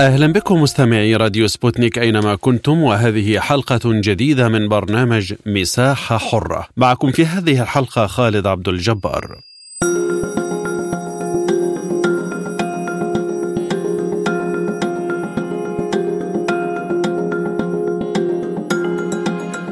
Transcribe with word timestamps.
أهلا 0.00 0.26
بكم 0.26 0.62
مستمعي 0.62 1.16
راديو 1.16 1.46
سبوتنيك 1.46 1.98
أينما 1.98 2.34
كنتم 2.34 2.82
وهذه 2.82 3.38
حلقة 3.38 3.80
جديدة 3.84 4.48
من 4.48 4.68
برنامج 4.68 5.34
مساحة 5.46 6.18
حرة. 6.18 6.66
معكم 6.76 7.10
في 7.10 7.26
هذه 7.26 7.62
الحلقة 7.62 8.06
خالد 8.06 8.46
عبد 8.46 8.68
الجبار. 8.68 9.40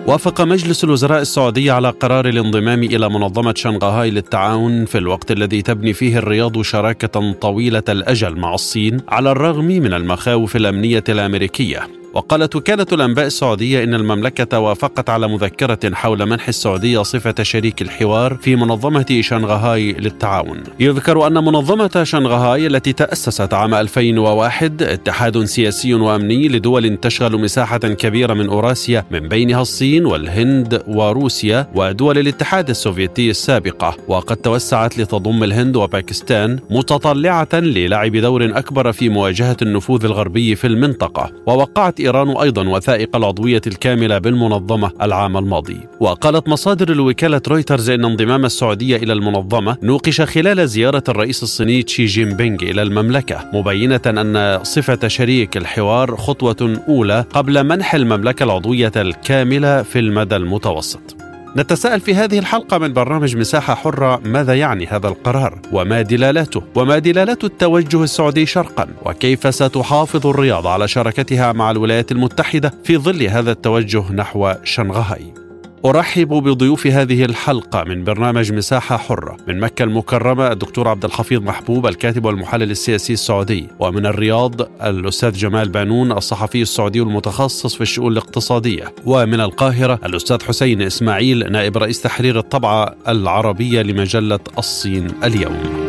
وافق 0.06 0.40
مجلس 0.40 0.84
الوزراء 0.84 1.20
السعودي 1.20 1.70
على 1.70 1.90
قرار 1.90 2.28
الانضمام 2.28 2.82
إلى 2.82 3.08
منظمة 3.08 3.54
شنغهاي 3.56 4.10
للتعاون 4.10 4.84
في 4.84 4.98
الوقت 4.98 5.30
الذي 5.30 5.62
تبني 5.62 5.92
فيه 5.92 6.18
الرياض 6.18 6.62
شراكة 6.62 7.32
طويلة 7.32 7.82
الأجل 7.88 8.36
مع 8.36 8.54
الصين 8.54 9.00
على 9.08 9.30
الرغم 9.30 9.64
من 9.64 9.92
المخاوف 9.92 10.56
الأمنية 10.56 11.04
الأمريكية. 11.08 11.88
وقالت 12.16 12.56
وكالة 12.56 12.86
الأنباء 12.92 13.26
السعودية 13.26 13.84
إن 13.84 13.94
المملكة 13.94 14.58
وافقت 14.58 15.10
على 15.10 15.28
مذكرة 15.28 15.94
حول 15.94 16.26
منح 16.26 16.48
السعودية 16.48 17.02
صفة 17.02 17.42
شريك 17.42 17.82
الحوار 17.82 18.34
في 18.34 18.56
منظمة 18.56 19.18
شنغهاي 19.20 19.92
للتعاون. 19.92 20.62
يذكر 20.80 21.26
أن 21.26 21.32
منظمة 21.32 22.02
شنغهاي 22.02 22.66
التي 22.66 22.92
تأسست 22.92 23.54
عام 23.54 23.74
2001 23.74 24.82
اتحاد 24.82 25.44
سياسي 25.44 25.94
وأمني 25.94 26.48
لدول 26.48 26.96
تشغل 26.96 27.40
مساحة 27.40 27.78
كبيرة 27.78 28.34
من 28.34 28.48
أوراسيا 28.48 29.04
من 29.10 29.28
بينها 29.28 29.62
الصين 29.62 30.06
والهند 30.06 30.82
وروسيا 30.88 31.68
ودول 31.74 32.18
الاتحاد 32.18 32.70
السوفيتي 32.70 33.30
السابقة 33.30 33.96
وقد 34.08 34.36
توسعت 34.36 34.98
لتضم 34.98 35.44
الهند 35.44 35.76
وباكستان 35.76 36.58
متطلعة 36.70 37.54
للعب 37.54 38.16
دور 38.16 38.58
أكبر 38.58 38.92
في 38.92 39.08
مواجهة 39.08 39.56
النفوذ 39.62 40.04
الغربي 40.04 40.56
في 40.56 40.66
المنطقة 40.66 41.32
ووقعت 41.46 42.05
إيران 42.06 42.36
أيضا 42.36 42.68
وثائق 42.68 43.16
العضوية 43.16 43.60
الكاملة 43.66 44.18
بالمنظمة 44.18 44.90
العام 45.02 45.36
الماضي. 45.36 45.80
وقالت 46.00 46.48
مصادر 46.48 46.92
الوكالة 46.92 47.40
رويترز 47.48 47.90
إن 47.90 48.04
انضمام 48.04 48.44
السعودية 48.44 48.96
إلى 48.96 49.12
المنظمة 49.12 49.76
نوقش 49.82 50.20
خلال 50.20 50.68
زيارة 50.68 51.04
الرئيس 51.08 51.42
الصيني 51.42 51.82
تشي 51.82 52.04
جين 52.04 52.36
بينغ 52.36 52.62
إلى 52.62 52.82
المملكة 52.82 53.50
مبينة 53.52 54.00
أن 54.06 54.60
صفة 54.62 55.08
شريك 55.08 55.56
الحوار 55.56 56.16
خطوة 56.16 56.80
أولى 56.88 57.24
قبل 57.30 57.64
منح 57.64 57.94
المملكة 57.94 58.44
العضوية 58.44 58.92
الكاملة 58.96 59.82
في 59.82 59.98
المدى 59.98 60.36
المتوسط. 60.36 61.15
نتساءل 61.56 62.00
في 62.00 62.14
هذه 62.14 62.38
الحلقة 62.38 62.78
من 62.78 62.92
برنامج 62.92 63.36
مساحة 63.36 63.74
حرة 63.74 64.20
ماذا 64.24 64.54
يعني 64.54 64.86
هذا 64.86 65.08
القرار؟ 65.08 65.58
وما 65.72 66.02
دلالاته؟ 66.02 66.62
وما 66.74 66.98
دلالات 66.98 67.44
التوجه 67.44 68.02
السعودي 68.02 68.46
شرقا؟ 68.46 68.88
وكيف 69.04 69.54
ستحافظ 69.54 70.26
الرياض 70.26 70.66
على 70.66 70.88
شراكتها 70.88 71.52
مع 71.52 71.70
الولايات 71.70 72.12
المتحدة 72.12 72.74
في 72.84 72.96
ظل 72.96 73.22
هذا 73.22 73.52
التوجه 73.52 74.12
نحو 74.12 74.52
شنغهاي؟ 74.64 75.45
أرحب 75.86 76.28
بضيوف 76.28 76.86
هذه 76.86 77.24
الحلقة 77.24 77.84
من 77.84 78.04
برنامج 78.04 78.52
مساحة 78.52 78.96
حرة. 78.96 79.36
من 79.48 79.60
مكة 79.60 79.82
المكرمة 79.82 80.52
الدكتور 80.52 80.88
عبد 80.88 81.04
الحفيظ 81.04 81.42
محبوب 81.42 81.86
الكاتب 81.86 82.24
والمحلل 82.24 82.70
السياسي 82.70 83.12
السعودي. 83.12 83.68
ومن 83.78 84.06
الرياض 84.06 84.82
الأستاذ 84.82 85.32
جمال 85.32 85.68
بانون 85.68 86.12
الصحفي 86.12 86.62
السعودي 86.62 87.00
المتخصص 87.00 87.74
في 87.74 87.80
الشؤون 87.80 88.12
الاقتصادية. 88.12 88.94
ومن 89.04 89.40
القاهرة 89.40 90.00
الأستاذ 90.04 90.42
حسين 90.44 90.82
إسماعيل 90.82 91.52
نائب 91.52 91.76
رئيس 91.76 92.00
تحرير 92.00 92.38
الطبعة 92.38 92.94
العربية 93.08 93.82
لمجلة 93.82 94.40
الصين 94.58 95.08
اليوم. 95.24 95.85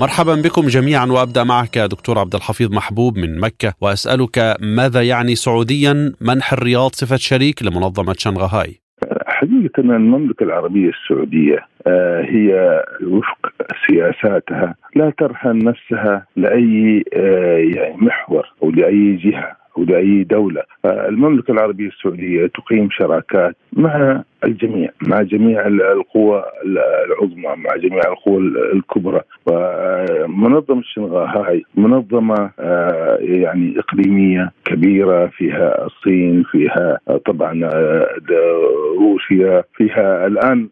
مرحبا 0.00 0.34
بكم 0.34 0.62
جميعا 0.62 1.06
وأبدأ 1.06 1.44
معك 1.44 1.78
دكتور 1.78 2.18
عبد 2.18 2.34
الحفيظ 2.34 2.74
محبوب 2.74 3.18
من 3.18 3.40
مكة 3.40 3.72
وأسألك 3.80 4.56
ماذا 4.60 5.02
يعني 5.02 5.34
سعوديا 5.34 6.12
منح 6.20 6.52
الرياض 6.52 6.90
صفة 6.90 7.16
شريك 7.16 7.62
لمنظمة 7.62 8.14
شنغهاي؟ 8.18 8.80
حقيقة 9.26 9.80
المملكة 9.80 10.44
العربية 10.44 10.90
السعودية 10.90 11.66
هي 12.34 12.82
وفق 13.06 13.52
سياساتها 13.86 14.74
لا 14.96 15.12
ترهن 15.18 15.58
نفسها 15.64 16.26
لأي 16.36 17.04
يعني 17.74 17.96
محور 17.96 18.44
أو 18.62 18.70
لأي 18.70 19.16
جهة 19.16 19.56
أو 19.78 19.84
لأي 19.84 20.24
دولة 20.24 20.62
المملكة 20.84 21.52
العربية 21.52 21.88
السعودية 21.88 22.46
تقيم 22.46 22.88
شراكات 22.90 23.56
مع 23.72 24.22
الجميع 24.44 24.90
مع 25.08 25.22
جميع 25.22 25.66
القوى 25.66 26.44
العظمى 27.06 27.54
مع 27.56 27.76
جميع 27.76 28.00
القوى 28.08 28.38
الكبرى. 28.72 29.20
ومنظمة 29.46 30.82
شنغهاي 30.84 31.62
منظمة 31.74 32.50
يعني 33.20 33.74
إقليمية 33.78 34.52
كبيرة 34.64 35.26
فيها 35.26 35.86
الصين 35.86 36.42
فيها 36.42 36.98
طبعا 37.26 37.70
روسيا 38.98 39.64
فيها 39.74 40.26
الآن 40.26 40.68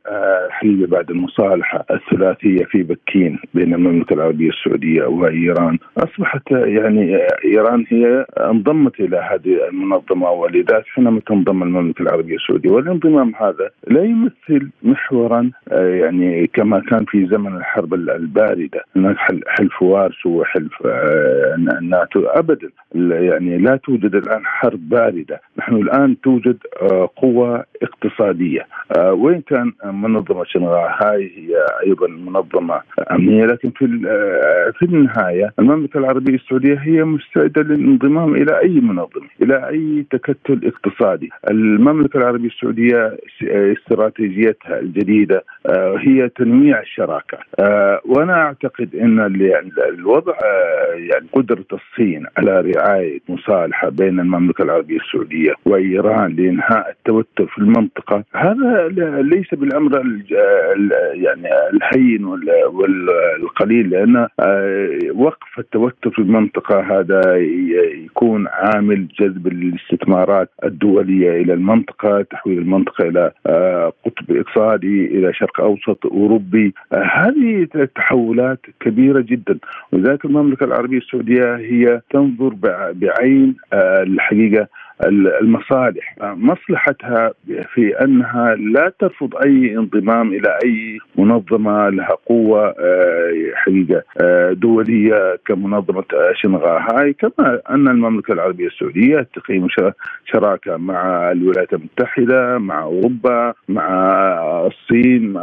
حقيقة 0.51 0.87
بعد 0.87 1.11
المصالحة 1.11 1.85
الثلاثية 1.91 2.65
في 2.65 2.83
بكين 2.83 3.39
بين 3.55 3.75
المملكة 3.75 4.15
العربية 4.15 4.49
السعودية 4.49 5.05
وإيران. 5.05 5.79
أصبحت 5.99 6.51
يعني 6.51 7.19
إيران 7.45 7.85
هي 7.89 8.27
انضمت 8.41 9.01
إلى 9.01 9.17
هذه 9.17 9.69
المنظمة 9.69 10.31
ولذلك 10.31 10.85
حينما 10.95 11.21
تنضم 11.27 11.63
المملكة 11.63 12.03
العربية 12.03 12.37
السعودية. 12.37 12.71
والانضمام 12.71 13.33
هذا 13.35 13.58
لا 13.87 14.03
يمثل 14.05 14.69
محورا 14.83 15.51
يعني 15.73 16.47
كما 16.47 16.81
كان 16.81 17.05
في 17.05 17.27
زمن 17.27 17.57
الحرب 17.57 17.95
الباردة. 17.95 18.85
هناك 18.97 19.17
حلف 19.49 19.83
وارسو 19.83 20.29
وحلف 20.29 20.73
الناتو 21.57 22.21
ابدا 22.27 22.71
يعني 22.95 23.59
لا 23.59 23.77
توجد 23.77 24.15
الآن 24.15 24.47
حرب 24.47 24.89
باردة. 24.89 25.41
نحن 25.59 25.75
الآن 25.75 26.21
توجد 26.21 26.59
قوه 27.17 27.65
اقتصادية. 27.83 28.67
وين 29.11 29.41
كان 29.41 29.73
منظمة 29.85 30.45
شنغهاي 30.45 31.33
هي 31.37 31.67
أيضا 31.87 32.09
منظمة 32.09 32.81
أمنية. 33.13 33.47
لكن 33.47 33.71
في 33.71 33.87
في 34.79 34.85
النهاية 34.85 35.53
المملكة 35.59 35.99
العربية 35.99 36.35
السعودية 36.35 36.75
هي 36.75 37.05
مستعدة 37.05 37.63
للانضمام 37.63 38.35
إلى 38.35 38.61
أي 38.61 38.81
منظمة 38.81 39.29
إلى 39.43 39.69
أي 39.69 40.07
تكتل 40.11 40.61
اقتصادي. 40.65 41.29
المملكة 41.51 42.17
العربية 42.17 42.49
السعودية 42.49 43.19
استراتيجيتها 43.49 44.81
الجديدة 44.81 45.45
هي 45.99 46.29
تنويع 46.29 46.81
الشراكة. 46.81 47.39
وأنا 48.05 48.35
أعتقد 48.35 48.95
إن 48.95 49.21
الوضع 49.89 50.35
يعني 50.95 51.27
قدرة 51.33 51.65
الصين 51.73 52.27
على 52.37 52.61
رعاية 52.61 53.21
مصالحة 53.29 53.89
بين 53.89 54.21
المملكة 54.21 54.63
العربية 54.63 54.97
السعودية 54.97 55.53
وإيران 55.65 56.37
لإنهاء 56.37 56.91
التوتر 56.91 57.47
في 57.47 57.59
المنطقة 57.59 58.25
هذا 58.35 58.89
ليس 59.23 59.55
بالأمر 59.55 60.03
يعني 61.15 61.49
الهين 61.73 62.25
والقليل 62.73 63.91
لأن 63.91 64.27
وقف 65.15 65.59
التوتر 65.59 66.11
في 66.11 66.19
المنطقة 66.19 66.81
هذا 66.81 67.37
يكون 68.05 68.47
عامل 68.49 69.09
جذب 69.21 69.47
الاستثمارات 69.47 70.51
الدولية 70.65 71.43
إلى 71.43 71.53
المنطقة 71.55 72.23
تحويل 72.23 72.59
المنطقة 72.59 73.09
إلى 73.09 73.33
قطب 74.05 74.31
اقتصادي 74.31 75.07
إلى 75.07 75.33
شرق 75.35 75.61
أوسط 75.61 76.07
أوروبي. 76.07 76.75
هذه 76.93 77.69
تحولات 77.95 78.61
كبيرة 78.81 79.21
جدا. 79.21 79.59
ولذلك 79.93 80.25
المملكة 80.25 80.65
العربية 80.65 80.99
السعودية 80.99 81.57
هي 81.57 82.01
تنظر 82.11 82.55
بعين 82.93 83.57
الحقيقة 83.73 84.67
المصالح. 85.43 86.15
مصلحتها 86.23 87.33
في 87.75 88.05
أنها 88.05 88.55
لا 88.55 88.93
ترفض 88.99 89.37
أي 89.37 89.77
انضمام 89.79 90.33
إلى 90.33 90.59
أي 90.65 90.99
منظمة 91.19 91.89
لها 91.89 92.17
قوة 92.27 92.75
حقيقة 93.55 94.03
دولية 94.53 95.39
كمنظمة 95.47 96.05
شنغهاي 96.35 97.13
كما 97.13 97.61
أن 97.71 97.89
المملكة 97.89 98.33
العربية 98.33 98.67
السعودية 98.67 99.27
تقيم 99.35 99.67
شراكة 100.25 100.77
مع 100.77 101.33
الولايات 101.33 101.73
المتحدة 101.73 102.59
مع 102.59 102.83
أوروبا 102.83 103.55
مع 103.69 103.89
الصين 104.67 105.35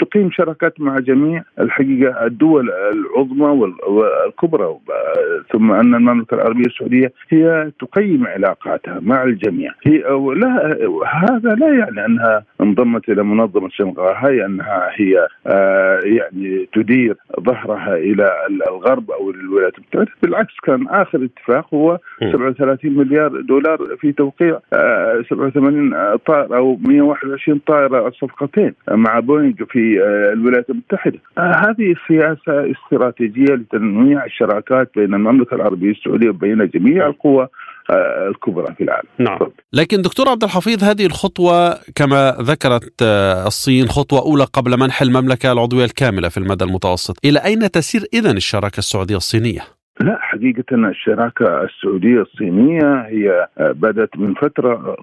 تقيم 0.00 0.30
شراكات 0.30 0.80
مع 0.80 0.96
جميع 0.98 1.42
الحقيقة 1.60 2.26
الدول 2.26 2.70
العظمى 2.70 3.70
والكبرى. 3.86 4.76
ثم 5.52 5.72
أن 5.72 5.94
المملكة 5.94 6.34
العربية 6.34 6.66
السعودية 6.66 7.12
هي 7.30 7.70
تقيم 7.80 8.26
علاقاتها 8.74 9.00
مع 9.00 9.22
الجميع. 9.22 9.72
هي 9.86 9.98
لا 10.36 10.78
هذا 11.12 11.54
لا 11.54 11.68
يعني 11.78 12.06
أنها 12.06 12.44
انضمت 12.60 13.08
إلى 13.08 13.22
منظمة 13.22 13.68
شنغهاي 13.68 14.46
أنها 14.46 14.90
هي 14.94 15.26
آه، 15.46 16.00
يعني 16.04 16.68
تدير 16.74 17.16
ظهرها 17.40 17.96
إلى 17.96 18.30
الغرب 18.68 19.10
أو 19.10 19.30
الولايات 19.30 19.72
المتحدة. 19.78 20.18
بالعكس 20.22 20.54
كان 20.62 20.88
آخر 20.88 21.24
اتفاق 21.24 21.74
هو 21.74 21.98
37 22.32 22.96
مليار 22.96 23.40
دولار 23.40 23.78
في 24.00 24.12
توقيع 24.12 24.58
87 25.30 25.94
آه، 25.94 26.16
طائرة 26.26 26.56
أو 26.56 26.78
121 26.86 27.60
طائرة 27.66 28.10
صفقتين 28.10 28.74
مع 28.90 29.20
بوينغ 29.20 29.54
في 29.70 30.02
آه، 30.02 30.32
الولايات 30.32 30.70
المتحدة. 30.70 31.18
هذه 31.38 31.94
سياسة 32.08 32.70
استراتيجية 32.70 33.54
لتنويع 33.54 34.24
الشراكات 34.24 34.90
بين 34.96 35.14
المملكة 35.14 35.54
العربية 35.54 35.90
السعودية 35.90 36.28
وبين 36.28 36.70
جميع 36.74 37.06
القوى 37.06 37.42
آه، 37.42 37.48
الكبرى 37.90 38.74
في 38.74 38.84
العالم. 38.84 39.08
نعم. 39.18 39.38
لكن 39.72 40.02
دكتور 40.02 40.28
عبد 40.28 40.44
الحفيظ 40.44 40.84
هذه 40.84 41.06
الخطوة 41.06 41.78
كما 41.94 42.36
ذكرت 42.40 43.02
آه، 43.02 43.46
الصين 43.46 43.88
خطوة 43.88 44.20
أولى 44.20 44.44
قبل 44.44 44.78
منح 44.78 45.02
المملكة 45.02 45.52
العضوية 45.52 45.84
الكاملة 45.84 46.28
في 46.28 46.36
المدى 46.36 46.64
المتوسط. 46.64 47.16
إلى 47.24 47.38
أين 47.38 47.70
تسير 47.70 48.04
إذن 48.14 48.36
الشراكة 48.36 48.78
السعودية 48.78 49.16
الصينية؟ 49.16 49.73
لا 50.00 50.18
حقيقة 50.20 50.64
الشراكة 50.74 51.62
السعودية 51.64 52.20
الصينية 52.20 53.00
هي 53.00 53.48
بدأت 53.58 54.18
من 54.18 54.34
فترة 54.34 54.96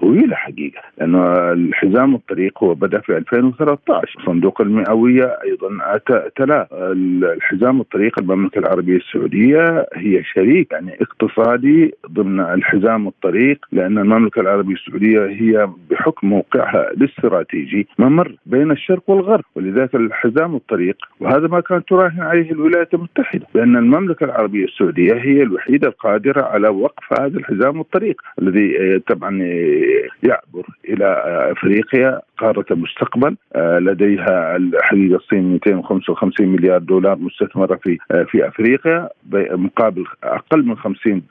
طويلة 0.00 0.34
حقيقة 0.36 0.80
لأنه 0.98 1.52
الحزام 1.52 2.14
الطريق 2.14 2.64
هو 2.64 2.74
بدأ 2.74 3.00
في 3.00 3.16
2013 3.16 4.22
صندوق 4.26 4.60
المئوية 4.60 5.24
أيضا 5.44 5.98
تلا. 6.36 6.68
الحزام 6.72 7.80
الطريق 7.80 8.18
المملكة 8.20 8.58
العربية 8.58 8.96
السعودية 8.96 9.86
هي 9.94 10.24
شريك 10.24 10.72
يعني 10.72 10.96
اقتصادي 11.00 11.94
ضمن 12.10 12.40
الحزام 12.40 13.08
الطريق 13.08 13.66
لأن 13.72 13.98
المملكة 13.98 14.40
العربية 14.40 14.74
السعودية 14.74 15.26
هي 15.26 15.68
بحكم 15.90 16.28
موقعها 16.28 16.90
الاستراتيجي 16.90 17.88
ممر 17.98 18.36
بين 18.46 18.70
الشرق 18.70 19.02
والغرب 19.10 19.44
ولذلك 19.54 19.94
الحزام 19.94 20.56
الطريق 20.56 20.96
وهذا 21.20 21.48
ما 21.48 21.60
كانت 21.60 21.88
تراهن 21.88 22.20
عليه 22.20 22.50
الولايات 22.50 22.94
المتحدة 22.94 23.46
لأن 23.54 23.76
المملكة 23.76 24.05
المملكة 24.06 24.24
العربية 24.24 24.64
السعودية 24.64 25.14
هي 25.14 25.42
الوحيدة 25.42 25.88
القادرة 25.88 26.42
على 26.42 26.68
وقف 26.68 27.20
هذا 27.20 27.38
الحزام 27.38 27.80
الطريق 27.80 28.20
الذي 28.42 28.78
آه، 28.80 29.00
طبعا 29.14 29.42
آه، 29.42 30.28
يعبر 30.28 30.66
إلى 30.88 31.04
آه، 31.04 31.52
أفريقيا 31.52 32.20
قارة 32.38 32.64
المستقبل 32.70 33.36
لديها 33.56 34.56
الحقيقة 34.56 35.16
الصين 35.16 35.52
255 35.52 36.48
مليار 36.48 36.78
دولار 36.78 37.18
مستثمرة 37.18 37.76
في 37.76 37.98
في 38.30 38.48
أفريقيا 38.48 39.08
مقابل 39.32 40.04
أقل 40.24 40.66
من 40.66 40.76
50 40.76 41.22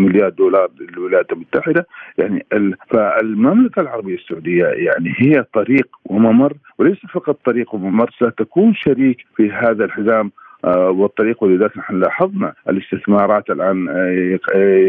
مليار 0.00 0.28
دولار 0.28 0.70
للولايات 0.80 1.32
المتحدة. 1.32 1.86
يعني 2.18 2.46
فالمملكة 2.90 3.80
العربية 3.80 4.14
السعودية 4.14 4.64
يعني 4.64 5.14
هي 5.16 5.44
طريق 5.54 5.88
وممر 6.04 6.52
وليس 6.78 6.98
فقط 7.12 7.38
طريق 7.44 7.74
وممر 7.74 8.10
ستكون 8.10 8.74
شريك 8.74 9.26
في 9.36 9.50
هذا 9.50 9.84
الحزام 9.84 10.30
والطريق 10.70 11.42
ولذلك 11.42 11.78
نحن 11.78 12.00
لاحظنا 12.00 12.54
الاستثمارات 12.68 13.50
الآن 13.50 13.88
آه، 13.88 14.38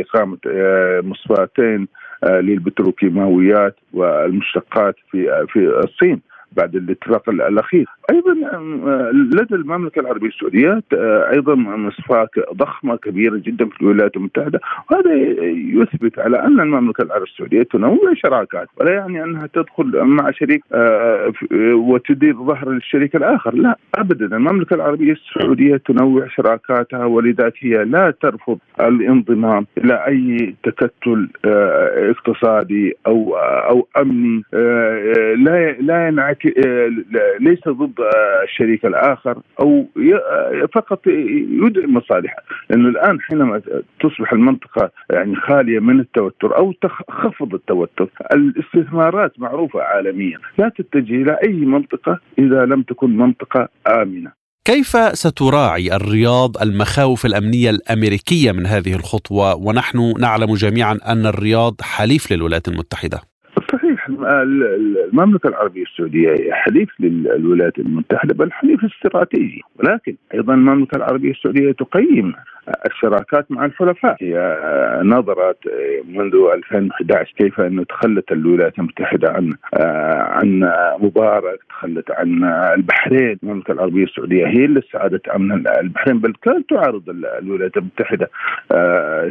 اقامه 0.01 0.37
آه، 0.47 1.01
مصفاتين 1.01 1.87
للبتروكيماويات 2.23 3.75
والمشتقات 3.93 4.95
في 5.11 5.45
في 5.49 5.59
الصين. 5.59 6.21
بعد 6.57 6.75
الاتفاق 6.75 7.29
الأخير. 7.29 7.85
أيضا 8.11 8.33
لدى 9.13 9.55
المملكة 9.55 9.99
العربية 9.99 10.27
السعودية 10.27 10.83
أيضا 11.33 11.55
مصفاه 11.55 12.29
ضخمة 12.53 12.95
كبيرة 12.95 13.37
جدا 13.37 13.65
في 13.65 13.81
الولايات 13.81 14.17
المتحدة. 14.17 14.59
وهذا 14.91 15.13
يثبت 15.81 16.19
على 16.19 16.39
أن 16.39 16.59
المملكة 16.59 17.01
العربية 17.01 17.25
السعودية 17.25 17.63
تنوع 17.63 18.13
شراكات 18.13 18.67
ولا 18.79 18.91
يعني 18.91 19.23
أنها 19.23 19.47
تدخل 19.53 20.03
مع 20.03 20.31
شريك 20.31 20.63
وتدير 21.73 22.33
ظهر 22.33 22.69
للشريك 22.69 23.15
الآخر. 23.15 23.55
لا 23.55 23.77
ابدا. 23.95 24.25
المملكة 24.37 24.73
العربية 24.73 25.11
السعودية 25.13 25.77
تنوع 25.77 26.27
شراكاتها 26.27 27.05
ولذلك 27.05 27.53
هي 27.59 27.83
لا 27.85 28.13
ترفض 28.21 28.57
الانضمام 28.79 29.65
إلى 29.77 29.93
أي 30.07 30.55
تكتل 30.63 31.29
اقتصادي 32.09 32.97
أو 33.07 33.35
أو 33.37 33.87
أمني 33.97 34.43
لا 35.35 35.71
لا 35.71 36.07
ينعكس 36.07 36.44
آه، 36.44 36.44
ليس 37.39 37.67
ضد 37.67 37.93
الشريك 38.43 38.85
الآخر 38.85 39.37
أو 39.59 39.85
فقط 40.73 41.07
يدعم 41.07 41.93
مصالحه. 41.93 42.43
لأنه 42.69 42.89
الآن 42.89 43.21
حينما 43.21 43.61
تصبح 43.99 44.33
المنطقة 44.33 44.91
يعني 45.09 45.35
خالية 45.35 45.79
من 45.79 45.99
التوتر 45.99 46.57
أو 46.57 46.71
تخفض 46.71 47.53
التوتر 47.53 48.09
الاستثمارات 48.33 49.39
معروفة 49.39 49.81
عالميا 49.81 50.37
لا 50.57 50.71
تتجه 50.77 51.21
إلى 51.21 51.37
أي 51.43 51.53
منطقة 51.53 52.19
إذا 52.39 52.65
لم 52.65 52.81
تكن 52.81 53.17
منطقة 53.17 53.69
آمنة. 53.87 54.31
كيف 54.65 54.87
ستراعي 55.13 55.95
الرياض 55.95 56.57
المخاوف 56.61 57.25
الأمنية 57.25 57.69
الأمريكية 57.69 58.51
من 58.51 58.65
هذه 58.65 58.95
الخطوة؟ 58.95 59.55
ونحن 59.55 60.13
نعلم 60.19 60.53
جميعا 60.53 60.97
أن 61.07 61.25
الرياض 61.25 61.75
حليف 61.81 62.31
للولايات 62.31 62.67
المتحدة؟ 62.67 63.21
المملكة 64.09 65.47
العربية 65.49 65.83
السعودية 65.83 66.51
حليف 66.51 66.89
للولايات 66.99 67.79
المتحدة 67.79 68.33
بل 68.33 68.51
حليف 68.51 68.79
استراتيجي. 68.85 69.61
ولكن 69.79 70.15
أيضا 70.33 70.53
المملكة 70.53 70.95
العربية 70.95 71.31
السعودية 71.31 71.71
تقيم 71.71 72.33
الشراكات 72.85 73.51
مع 73.51 73.65
الحلفاء. 73.65 74.17
هي 74.21 74.57
نظرت 75.03 75.57
منذ 76.09 76.35
2011 76.53 77.33
كيف 77.37 77.59
انه 77.61 77.83
تخلت 77.83 78.31
الولايات 78.31 78.79
المتحدة 78.79 79.29
عن 79.31 79.53
عن 80.13 80.71
مبارك 80.99 81.59
تخلت 81.69 82.11
عن 82.11 82.43
البحرين. 82.77 83.37
المملكة 83.43 83.71
العربية 83.71 84.03
السعودية 84.03 84.47
هي 84.47 84.65
اللي 84.65 84.79
استعادت 84.79 85.27
أمن 85.27 85.67
البحرين 85.67 86.19
بل 86.19 86.33
كانت 86.41 86.69
تعارض 86.69 87.03
الولايات 87.39 87.77
المتحدة 87.77 88.29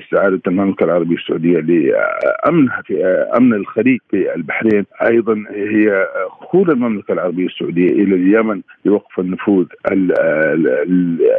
استعادة 0.03 0.41
المملكة 0.47 0.85
العربية 0.85 1.17
السعودية 1.17 1.59
لأمنها 1.61 2.83
في 2.87 3.05
أمن 3.37 3.55
الخليج 3.55 3.99
في 4.11 4.35
البحرين. 4.35 4.64
أيضا 5.03 5.45
هي 5.51 6.07
خول 6.31 6.71
المملكة 6.71 7.13
العربية 7.13 7.47
السعودية 7.47 7.91
إلى 7.91 8.15
اليمن 8.15 8.61
لوقف 8.85 9.21
النفوذ 9.21 9.67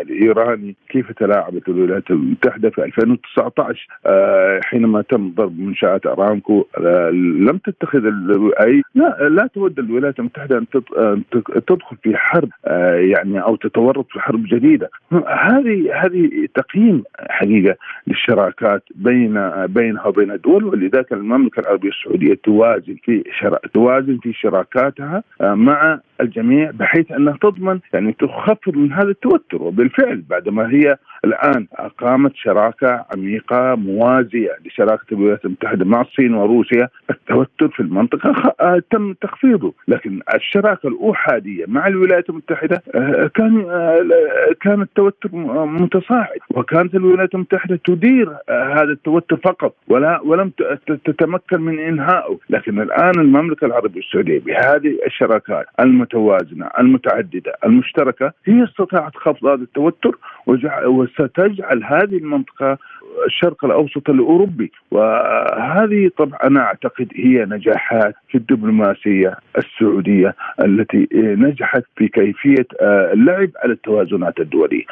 الإيراني. 0.02 0.76
كيف 0.90 1.12
تلاعبت 1.12 1.70
الولايات 1.70 2.12
المتحدة 2.12 2.70
في 2.70 2.84
2019 2.84 3.88
آه، 4.06 4.60
حينما 4.64 5.02
تم 5.02 5.32
ضرب 5.36 5.60
منشآت 5.60 6.06
أرامكو 6.06 6.66
آه، 6.78 7.10
لم 7.50 7.58
تتخذ 7.58 8.06
اي 8.62 8.82
لا 8.96 9.30
لا 9.30 9.48
تود 9.48 9.80
الولايات 9.80 10.20
المتحدة 10.20 10.58
أن 10.58 10.66
تدخل 11.68 11.98
في 12.04 12.18
حرب 12.18 12.50
آه، 12.66 12.96
يعني 12.96 13.42
أو 13.42 13.56
تتورط 13.56 14.08
في 14.12 14.20
حرب 14.20 14.44
جديدة. 14.48 14.90
هذه 15.28 16.06
هذه 16.06 16.48
تقييم 16.56 17.04
حقيقة 17.30 17.76
للشراكات 18.08 18.84
بين 18.96 19.52
بينها 19.66 20.08
وبين 20.08 20.32
الدول 20.32 20.64
ولذلك 20.64 21.14
المملكة 21.14 21.60
العربية 21.60 21.90
السعودية 21.90 22.34
توازن 22.44 22.96
في 23.04 23.15
شرا... 23.40 23.58
توازن 23.74 24.18
في 24.24 24.34
شراكاتها 24.34 25.24
مع 25.42 26.00
الجميع 26.22 26.72
بحيث 26.72 27.12
أنها 27.12 27.38
تضمن 27.42 27.80
يعني 27.94 28.14
تخفض 28.14 28.76
من 28.78 28.94
هذا 28.94 29.10
التوتر. 29.10 29.64
وبالفعل 29.64 30.24
بعدما 30.30 30.70
هي 30.72 30.98
الآن 31.26 31.68
أقامت 31.74 32.32
شراكة 32.36 33.06
عميقة 33.16 33.76
موازية 33.76 34.50
لشراكة 34.66 35.06
الولايات 35.12 35.46
المتحدة 35.46 35.86
مع 35.86 36.02
الصين 36.02 36.34
وروسيا 36.34 36.90
التوتر 37.10 37.68
في 37.68 37.80
المنطقة 37.80 38.56
آه، 38.60 38.82
تم 38.92 39.14
تخفيضه. 39.14 39.74
لكن 39.88 40.20
الشراكة 40.36 40.88
الأحادية 40.88 41.66
مع 41.68 41.88
الولايات 41.88 42.30
المتحدة 42.30 42.84
آه، 42.96 43.32
كان 43.36 43.66
آه، 43.70 44.06
كان 44.62 44.82
التوتر 44.82 45.30
متصاعد. 45.66 46.40
وكانت 46.50 46.96
الولايات 46.96 47.36
المتحدة 47.36 47.80
تدير 47.86 48.30
هذا 48.50 48.92
التوتر 48.92 49.38
فقط 49.38 49.76
ولا 49.88 50.22
ولم 50.22 50.52
تتمكن 51.06 51.62
من 51.62 51.80
إنهائه. 51.80 52.38
لكن 52.50 52.82
الآن 52.82 53.05
المملكة 53.18 53.66
العربية 53.66 54.00
السعودية 54.00 54.40
بهذه 54.40 54.98
الشراكات 55.06 55.66
الم 55.80 56.06
المتوازنة 56.06 56.70
المتعددة 56.80 57.54
المشتركة 57.66 58.34
هي 58.46 58.64
استطاعت 58.64 59.16
خفض 59.16 59.46
هذا 59.46 59.64
التوتر 59.64 60.18
وستجعل 60.88 61.84
هذه 61.84 62.18
المنطقة 62.18 62.78
الشرق 63.28 63.66
الأوسط 63.66 64.10
الأوروبي 64.10 64.72
وهذه 64.92 66.12
طبعا 66.18 66.40
أنا 66.44 66.60
أعتقد 66.60 67.08
هي 67.16 67.46
نجاحات 67.46 68.16
في 68.30 68.38
الدبلوماسية 68.38 69.38
السعودية 69.58 70.36
التي 70.62 71.08
نجحت 71.14 71.84
في 71.98 72.08
كيفية 72.08 72.68
آه، 72.82 73.14
اللعب 73.14 73.50
على 73.64 73.74
التوازنات 73.74 74.40
الدولية. 74.40 74.84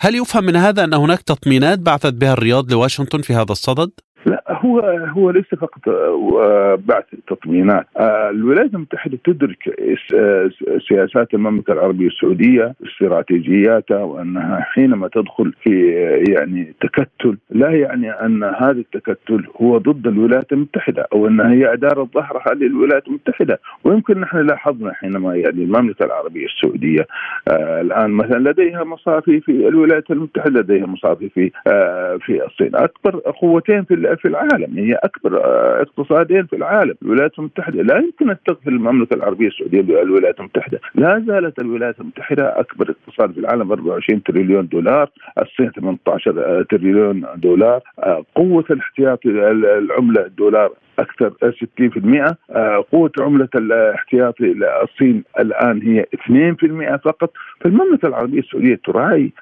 هل 0.00 0.14
يفهم 0.14 0.44
من 0.44 0.56
هذا 0.56 0.84
أن 0.84 0.94
هناك 0.94 1.22
تطمينات 1.22 1.78
بعثت 1.78 2.14
بها 2.14 2.32
الرياض 2.32 2.72
لواشنطن 2.72 3.20
في 3.20 3.32
هذا 3.32 3.52
الصدد؟ 3.52 3.90
لا 4.26 4.44
هو 4.48 4.80
هو 5.16 5.30
ليس 5.30 5.54
فقط 5.54 5.88
آه، 5.88 6.78
بعث 6.84 7.04
تطمينات. 7.26 7.86
آه، 7.96 8.30
الولايات 8.30 8.74
المتحدة 8.74 9.18
تدرك 9.24 9.68
آه، 10.14 10.50
سياسات 10.88 11.34
المملكة 11.34 11.72
العربية 11.72 12.06
السعودية 12.06 12.74
استراتيجياتها 12.86 14.02
وأنها 14.02 14.60
حينما 14.60 15.08
تدخل 15.08 15.52
في 15.62 15.88
يعني 16.28 16.74
تكتل 16.80 17.36
لا 17.50 17.70
يعني 17.70 18.10
أن 18.10 18.44
هذا 18.44 18.70
التكتل 18.80 19.46
هو 19.62 19.78
ضد 19.78 20.06
الولايات 20.06 20.52
المتحدة 20.52 21.06
أو 21.12 21.26
انها 21.26 21.52
هي 21.52 21.72
اداره 21.72 22.08
ظهرها 22.14 22.54
للولايات 22.54 23.08
المتحدة. 23.08 23.60
ويمكن 23.84 24.20
نحن 24.20 24.46
لاحظنا 24.46 24.92
حينما 24.92 25.34
يعني 25.34 25.62
المملكة 25.62 26.04
العربية 26.04 26.46
السعودية 26.46 27.06
الآن 27.80 28.10
مثلا 28.10 28.50
لديها 28.50 28.84
مصافي 28.84 29.40
في 29.40 29.68
الولايات 29.68 30.10
المتحدة 30.10 30.60
لديها 30.60 30.86
مصافي 30.86 31.28
في 31.28 31.50
في 32.20 32.46
الصين. 32.46 32.70
أكبر 32.74 33.18
قوتين 33.18 33.84
في 33.84 33.94
في 34.16 34.28
العالم. 34.28 34.78
هي 34.78 34.94
أكبر 34.94 35.44
آه، 35.44 35.82
اقتصادين 35.82 36.46
في 36.46 36.56
العالم. 36.56 36.94
الولايات 37.02 37.38
المتحدة 37.38 37.82
لا 37.82 37.98
يمكن 37.98 38.30
أن 38.30 38.36
تغفل 38.46 38.68
المملكة 38.68 39.14
العربية 39.14 39.48
السعودية 39.48 39.80
بالولايات 39.80 40.40
المتحدة. 40.40 40.80
لا 40.94 41.24
زالت 41.26 41.58
الولايات 41.58 42.00
المتحدة 42.00 42.60
أكبر 42.60 42.90
اقتصاد 42.90 43.32
في 43.32 43.40
العالم 43.40 43.72
24 43.72 44.22
تريليون 44.22 44.68
دولار 44.68 45.10
الصين 45.38 45.70
18 45.70 46.62
تريليون 46.70 47.26
دولار 47.36 47.80
آه، 47.98 48.24
قوة 48.34 48.64
الاحتياطي 48.70 49.28
العملة 49.28 50.26
الدولار 50.26 50.72
أكثر 50.98 51.32
60% 51.42 52.36
آه، 52.50 52.84
قوة 52.92 53.12
عملة 53.20 53.48
الاحتياطي 53.54 54.44
للصين 54.44 55.24
الآن 55.40 55.82
هي 55.82 56.06
2% 56.14 56.96
فقط. 56.96 57.32
فالمملكه 57.60 58.08
العربية 58.08 58.38
السعودية 58.38 58.80
تراعي 58.84 59.32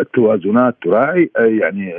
التوازنات 0.00 0.76
تراعي 0.82 1.30
يعني 1.36 1.94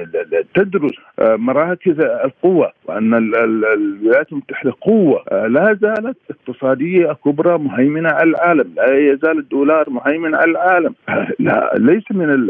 تدرس 0.56 0.92
مراكز 1.20 2.00
القوة 2.00 2.72
وأن 2.86 3.14
الولايات 3.14 4.32
المتحدة 4.32 4.74
قوة. 4.82 5.24
آه، 5.32 5.48
لا 5.48 5.78
زالت 5.82 6.18
اقتصادية 6.30 7.14
كبرى 7.26 7.58
مهيمنة 7.58 8.10
على 8.10 8.30
العالم. 8.30 8.74
لا 8.76 8.98
يزال 8.98 9.40
الدولار 9.40 9.90
مهيمن 9.90 10.36
على 10.36 10.52
العالم. 10.52 10.96
آه، 11.10 11.28
لا 11.40 11.74
ليس 11.78 12.04
من 12.12 12.50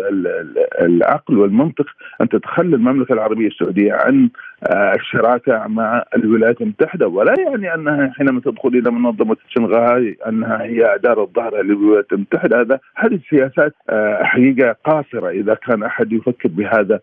العقل 0.82 1.38
والمنطق 1.38 1.86
أن 2.22 2.30
تتخلى 2.30 2.76
المملكة 2.76 3.14
العربية 3.14 3.48
السعودية 3.48 3.94
عن 3.94 4.30
آه، 4.64 4.94
الشراكة 4.96 5.68
مع 5.68 6.04
الولايات 6.16 6.62
المتحدة. 6.62 7.08
ولا 7.08 7.34
يعني 7.40 7.74
أنها 7.74 8.12
حينما 8.18 8.42
تدخل 8.42 8.70
إلى 8.70 8.92
منظمة 8.92 9.38
شنغهاي 9.50 10.18
أنها 10.28 10.64
هي 10.64 10.96
أدار 10.96 11.22
الظهر 11.22 11.62
للولايات 11.62 12.14
المتحدة. 12.14 12.62
هذا 12.62 12.80
هذه 12.96 13.16
السياسات 13.16 13.74
حقيقة 14.22 14.76
قاصرة 14.86 15.30
إذا 15.30 15.54
كان 15.54 15.84
أحد 15.84 16.14
يفكر 16.14 16.50
بهذا 16.50 17.00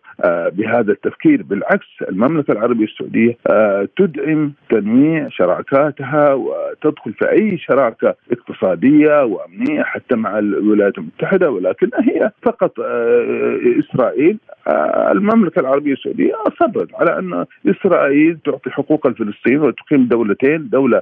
بهذا 0.49 0.91
التفكير. 0.91 1.43
بالعكس 1.43 1.87
المملكة 2.09 2.51
العربية 2.51 2.85
السعودية 2.85 3.37
آه، 3.51 3.87
تدعم 3.97 4.53
تنويع 4.69 5.27
شراكاتها 5.29 6.33
وتدخل 6.33 7.13
في 7.13 7.31
أي 7.31 7.57
شراكة 7.57 8.15
اقتصادية 8.31 9.23
وأمنية 9.23 9.83
حتى 9.83 10.15
مع 10.15 10.39
الولايات 10.39 10.97
المتحدة. 10.97 11.51
ولكنها 11.51 12.01
هي 12.01 12.31
فقط 12.43 12.79
آه، 12.79 13.57
إسرائيل 13.79 14.37
آه، 14.67 15.11
المملكة 15.11 15.59
العربية 15.59 15.93
السعودية 15.93 16.33
أصرت 16.47 16.95
على 16.95 17.19
أن 17.19 17.45
إسرائيل 17.67 18.37
تعطي 18.45 18.69
حقوق 18.69 19.07
الفلسطين 19.07 19.59
وتقيم 19.61 20.05
دولتين 20.05 20.69
دولة 20.69 21.01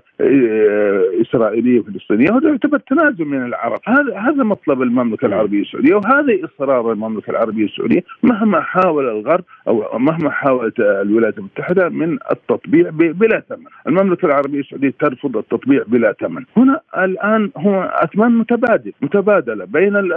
إسرائيلية 1.21 1.81
فلسطينية 1.81 2.31
وهذا 2.31 2.49
يعتبر 2.49 2.77
تنازل 2.77 3.25
من 3.25 3.45
العرب. 3.45 3.79
هذا 3.87 4.17
هذا 4.17 4.43
مطلب 4.43 4.81
المملكة 4.81 5.25
العربية 5.25 5.61
السعودية 5.61 5.95
وهذا 5.95 6.37
إصرار 6.45 6.91
المملكة 6.91 7.29
العربية 7.29 7.65
السعودية 7.65 8.03
مهما 8.23 8.61
حاول 8.61 9.09
الغرب 9.09 9.43
أو 9.67 9.99
مهما 9.99 10.29
حاولت 10.29 10.79
الولايات 10.79 11.37
المتحدة 11.37 11.89
من 11.89 12.17
التطبيع 12.31 12.89
بلا 12.89 13.39
ثمن، 13.49 13.65
المملكة 13.87 14.25
العربية 14.25 14.59
السعودية 14.59 14.93
ترفض 14.99 15.37
التطبيع 15.37 15.83
بلا 15.87 16.13
ثمن، 16.19 16.45
هنا 16.57 16.79
الآن 16.97 17.51
هو 17.57 17.83
أثمان 17.83 18.31
متبادل 18.31 18.93
متبادلة 19.01 19.65
بين 19.65 20.11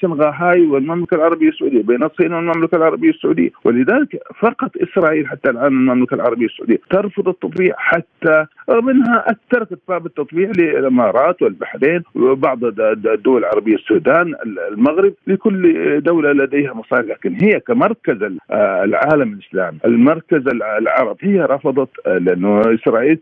شنغهاي 0.00 0.66
والمملكة 0.66 1.14
العربية 1.14 1.48
السعودية، 1.48 1.82
بين 1.82 2.02
الصين 2.02 2.32
والمملكة 2.32 2.76
العربية 2.76 3.10
السعودية، 3.10 3.50
ولذلك 3.64 4.22
فقط 4.40 4.70
إسرائيل 4.76 5.26
حتى 5.26 5.50
الان 5.50 5.57
المملكة 5.66 6.14
العربية 6.14 6.46
السعودية 6.46 6.78
ترفض 6.90 7.28
التطبيع 7.28 7.74
حتى 7.78 8.46
رغم 8.70 8.88
انها 8.88 9.24
تركت 9.50 9.78
باب 9.88 10.06
التطبيع 10.06 10.50
للإمارات 10.58 11.42
والبحرين 11.42 12.02
وبعض 12.14 12.64
الدول 12.64 13.40
العربية 13.40 13.74
السودان 13.74 14.34
المغرب 14.72 15.12
لكل 15.26 16.00
دولة 16.00 16.32
لديها 16.32 16.72
مصالح. 16.74 17.08
لكن 17.08 17.34
هي 17.34 17.60
كمركز 17.60 18.16
العالم 18.52 19.32
الاسلامي 19.32 19.78
المركز 19.84 20.42
العرب 20.56 21.16
هي 21.20 21.40
رفضت 21.40 21.88
آه، 22.06 22.18
لأنه 22.18 22.74
إسرائيل 22.74 23.18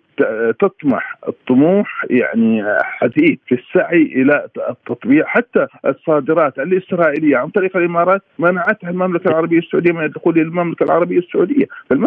تطمح 0.61 1.19
الطموح 1.28 2.05
يعني 2.11 2.64
حديث 2.83 3.38
في 3.47 3.55
السعي 3.55 4.02
إلى 4.02 4.47
التطبيع. 4.71 5.25
حتى 5.26 5.66
الصادرات 5.87 6.59
الإسرائيلية 6.59 7.37
عن 7.37 7.49
طريق 7.49 7.76
الإمارات 7.76 8.23
منعتها 8.38 8.90
المملكة 8.90 9.28
العربية 9.28 9.59
السعودية 9.59 9.93
من 9.93 10.05
الدخول 10.05 10.35
إلى 10.35 10.43
المملكة 10.43 10.85
العربية 10.85 11.19
السعودية، 11.19 11.66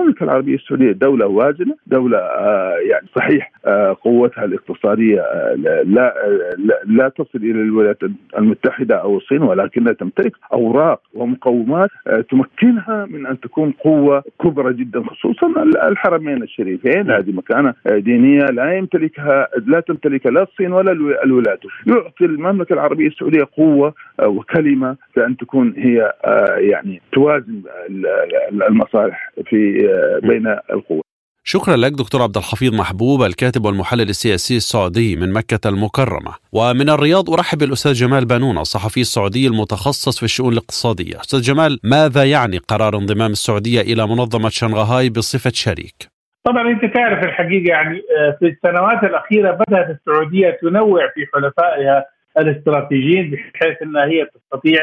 المملكه 0.09 0.23
العربية 0.23 0.55
السعودية 0.55 0.91
دولة 0.91 1.27
وازنة، 1.27 1.75
دولة 1.87 2.17
آه، 2.17 2.75
يعني 2.89 3.07
صحيح 3.15 3.51
آه، 3.65 3.97
قوتها 4.03 4.45
الاقتصادية 4.45 5.21
لا 5.55 6.13
لا, 6.57 6.81
لا 6.85 7.09
تصل 7.09 7.39
إلى 7.39 7.61
الولايات 7.61 7.97
المتحدة 8.37 8.95
أو 8.95 9.17
الصين 9.17 9.41
ولكنها 9.41 9.93
تمتلك 9.93 10.33
أوراق 10.53 11.01
ومقومات 11.13 11.89
تمكنها 12.31 13.05
من 13.05 13.25
أن 13.25 13.39
تكون 13.39 13.71
قوة 13.71 14.23
كبرى 14.43 14.73
جدا 14.73 15.03
خصوصا 15.03 15.47
الحرمين 15.87 16.43
الشريفين. 16.43 17.11
هذه 17.11 17.31
مكانة 17.31 17.73
دينية 17.85 18.45
لا 18.45 18.77
يمتلكها 18.77 19.47
لا 19.67 19.79
تمتلكها 19.79 20.31
لا 20.31 20.43
الصين 20.43 20.73
ولا 20.73 20.91
الولايات. 21.23 21.59
يعطي 21.87 22.25
المملكة 22.25 22.73
العربية 22.73 23.07
السعودية 23.07 23.47
قوة 23.57 23.93
آه، 24.19 24.27
وكلمة 24.27 24.95
في 25.13 25.25
ان 25.25 25.37
تكون 25.37 25.73
هي 25.77 26.13
آه، 26.25 26.55
يعني 26.57 27.01
توازن 27.11 27.61
المصالح 28.69 29.31
في 29.45 29.89
آه، 29.89 29.98
بين 30.23 30.47
القوى. 30.47 31.01
شكرا 31.43 31.75
لك 31.75 31.91
دكتور 31.91 32.21
عبد 32.21 32.37
الحفيظ 32.37 32.73
محبوب 32.73 33.23
الكاتب 33.23 33.65
والمحلل 33.65 34.09
السياسي 34.09 34.55
السعودي 34.57 35.15
من 35.15 35.33
مكة 35.33 35.69
المكرمة. 35.69 36.31
ومن 36.51 36.89
الرياض 36.89 37.29
أرحب 37.29 37.57
بالأستاذ 37.57 37.93
جمال 37.93 38.25
بانون 38.25 38.57
الصحفي 38.57 39.01
السعودي 39.01 39.47
المتخصص 39.47 40.17
في 40.19 40.23
الشؤون 40.23 40.53
الاقتصادية. 40.53 41.15
أستاذ 41.19 41.41
جمال 41.41 41.79
ماذا 41.83 42.23
يعني 42.23 42.57
قرار 42.57 42.97
انضمام 42.97 43.31
السعودية 43.31 43.81
إلى 43.81 44.07
منظمة 44.07 44.49
شنغهاي 44.49 45.09
بصفة 45.09 45.51
شريك؟ 45.53 46.19
طبعا 46.43 46.69
أنت 46.71 46.93
تعرف 46.95 47.23
الحقيقة 47.23 47.69
يعني 47.69 47.97
آه، 47.97 48.37
في 48.39 48.45
السنوات 48.45 49.03
الأخيرة 49.03 49.51
بدأت 49.51 49.89
السعودية 49.89 50.57
تنوع 50.61 51.01
في 51.15 51.25
حلفائها 51.33 52.05
الاستراتيجيين 52.37 53.31
بحيث 53.31 53.81
إنها 53.83 54.05
هي 54.05 54.25
تستطيع 54.25 54.81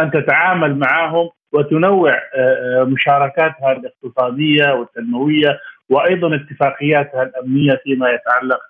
أن 0.00 0.10
تتعامل 0.10 0.78
معهم 0.78 1.30
وتنوع 1.52 2.12
آه، 2.12 2.80
آه، 2.80 2.84
مشاركاتها 2.84 3.72
الاقتصادية 3.72 4.72
والتنموية 4.72 5.58
وأيضا 5.88 6.36
اتفاقياتها 6.36 7.22
الأمنية 7.22 7.80
فيما 7.84 8.10
يتعلق 8.10 8.60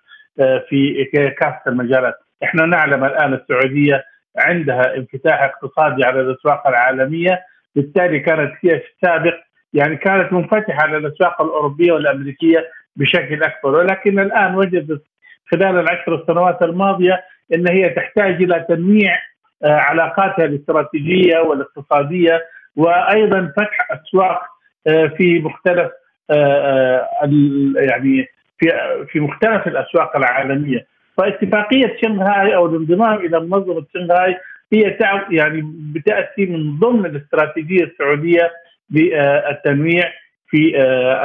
آه، 0.41 0.65
في 0.69 1.05
كافة 1.41 1.61
المجالات، 1.67 2.15
إحنا 2.45 2.67
نعلم 2.67 3.05
الآن 3.05 3.35
السعودية 3.35 4.05
عندها 4.39 4.97
انفتاح 4.97 5.43
اقتصادي 5.43 6.05
على 6.05 6.21
الأسواق 6.21 6.67
العالمية، 6.67 7.41
بالتالي 7.77 8.21
كانت 8.21 8.53
هي 8.63 8.81
في 8.81 8.87
السابق 8.95 9.35
يعني 9.73 9.97
كانت 9.97 10.33
منفتحة 10.33 10.83
على 10.83 10.97
الأسواق 10.97 11.43
الأوروبية 11.43 11.93
والأمريكية 11.93 12.69
بشكل 12.97 13.43
أكبر، 13.43 13.75
ولكن 13.75 14.21
الآن 14.21 14.55
وجدت 14.55 15.03
خلال 15.51 15.79
العشر 15.79 16.25
سنوات 16.27 16.63
الماضية 16.63 17.25
إن 17.55 17.69
هي 17.69 17.89
تحتاج 17.91 18.43
إلى 18.43 18.67
تنويع 18.69 19.19
علاقاتها 19.65 20.45
الاستراتيجية 20.45 21.39
والاقتصادية 21.39 22.41
وأيضا 22.77 23.53
فتح 23.57 23.89
أسواق 23.91 24.43
آه، 24.87 25.07
في 25.07 25.39
مختلف 25.39 25.91
آه، 26.31 27.09
آه، 27.23 27.73
يعني 27.77 28.27
في 28.59 28.73
في 29.13 29.21
مختلف 29.21 29.67
الأسواق 29.67 30.17
العالمية. 30.17 30.87
فاتفاقية 31.19 31.97
شنغهاي 32.03 32.55
أو 32.55 32.67
الانضمام 32.67 33.15
إلى 33.15 33.41
منظمة 33.41 33.85
شنغهاي 33.95 34.37
هي 34.73 34.99
يعني 35.31 35.63
بتأتي 35.95 36.47
من 36.47 36.79
ضمن 36.79 37.07
الاستراتيجية 37.07 37.85
السعودية 37.85 38.53
بالتنويع 38.91 40.13
في 40.49 40.73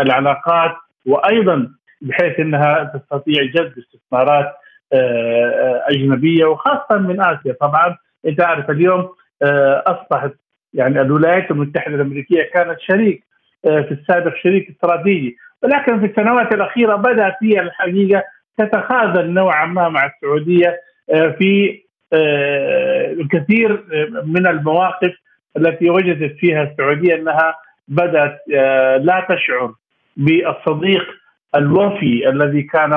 العلاقات 0.02 0.76
وأيضا 1.06 1.70
بحيث 2.02 2.40
إنها 2.40 2.84
تستطيع 2.84 3.44
جذب 3.44 3.74
استثمارات 3.78 4.54
أجنبية 5.90 6.46
وخاصة 6.46 6.98
من 6.98 7.22
آسيا. 7.22 7.56
طبعا 7.62 7.98
أنت 8.28 8.42
عارف 8.42 8.70
اليوم 8.70 9.10
أصبحت 9.88 10.32
يعني 10.74 11.02
الولايات 11.02 11.52
المتحدة 11.52 11.96
الأمريكية 11.96 12.44
كانت 12.54 12.80
شريك 12.80 13.24
في 13.64 13.92
السابق 13.92 14.36
شريك 14.36 14.70
استراتيجي. 14.70 15.38
ولكن 15.64 16.00
في 16.00 16.06
السنوات 16.06 16.54
الأخيرة 16.54 16.96
بدأت 16.96 17.36
هي 17.44 17.60
الحقيقة 17.60 18.24
تتخاذل 18.58 19.30
نوعا 19.34 19.66
ما 19.66 19.90
مع 19.90 20.06
السعودية 20.06 20.80
في 21.10 21.82
الكثير 23.20 23.84
من 24.26 24.48
المواقف 24.48 25.14
التي 25.58 25.90
وجدت 25.90 26.36
فيها 26.40 26.64
السعودية 26.64 27.16
أنها 27.16 27.56
بدأت 27.88 28.40
لا 29.02 29.28
تشعر 29.30 29.74
بالصديق 30.18 31.06
الوفي 31.56 32.30
الذي 32.30 32.64
كان 32.64 32.92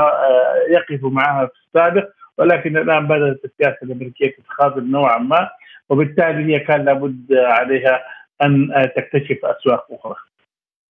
يقف 0.71 1.01
معها 1.03 1.47
في 1.47 1.53
السابق 1.67 2.09
ولكن 2.39 2.77
الآن 2.77 3.07
بدأت 3.07 3.41
السياسة 3.45 3.79
الأمريكية 3.83 4.31
تتخاذل 4.37 4.91
نوعا 4.91 5.19
ما. 5.19 5.49
وبالتالي 5.91 6.55
هي 6.55 6.61
كان 6.61 6.85
لابد 6.85 7.27
عليها 7.33 8.01
أن 8.43 8.69
تكتشف 8.97 9.39
أسواق 9.45 9.87
أخرى. 9.91 10.15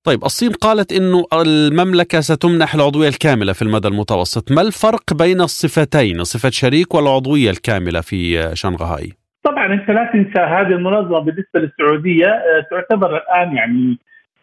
طيب 0.05 0.25
الصين 0.25 0.53
قالت 0.53 0.93
إنه 0.93 1.25
المملكة 1.33 2.21
ستمنح 2.21 2.75
العضوية 2.75 3.09
الكاملة 3.09 3.53
في 3.53 3.63
المدى 3.63 3.89
المتوسط، 3.89 4.53
ما 4.53 4.63
الفرق 4.63 5.15
بين 5.15 5.41
الصفتين، 5.41 6.25
صفة 6.25 6.51
شريك 6.51 6.95
والعضوية 6.95 7.51
الكاملة 7.51 8.01
في 8.01 8.51
شنغهاي؟ 8.55 9.13
طبعا 9.47 9.67
أنت 9.67 9.91
لا 9.91 10.11
تنسى 10.13 10.41
هذه 10.41 10.73
المنظمة 10.73 11.19
بالنسبة 11.19 11.61
للسعودية 11.61 12.27
آه، 12.27 12.67
تعتبر 12.71 13.17
الآن 13.17 13.57
يعني 13.57 13.99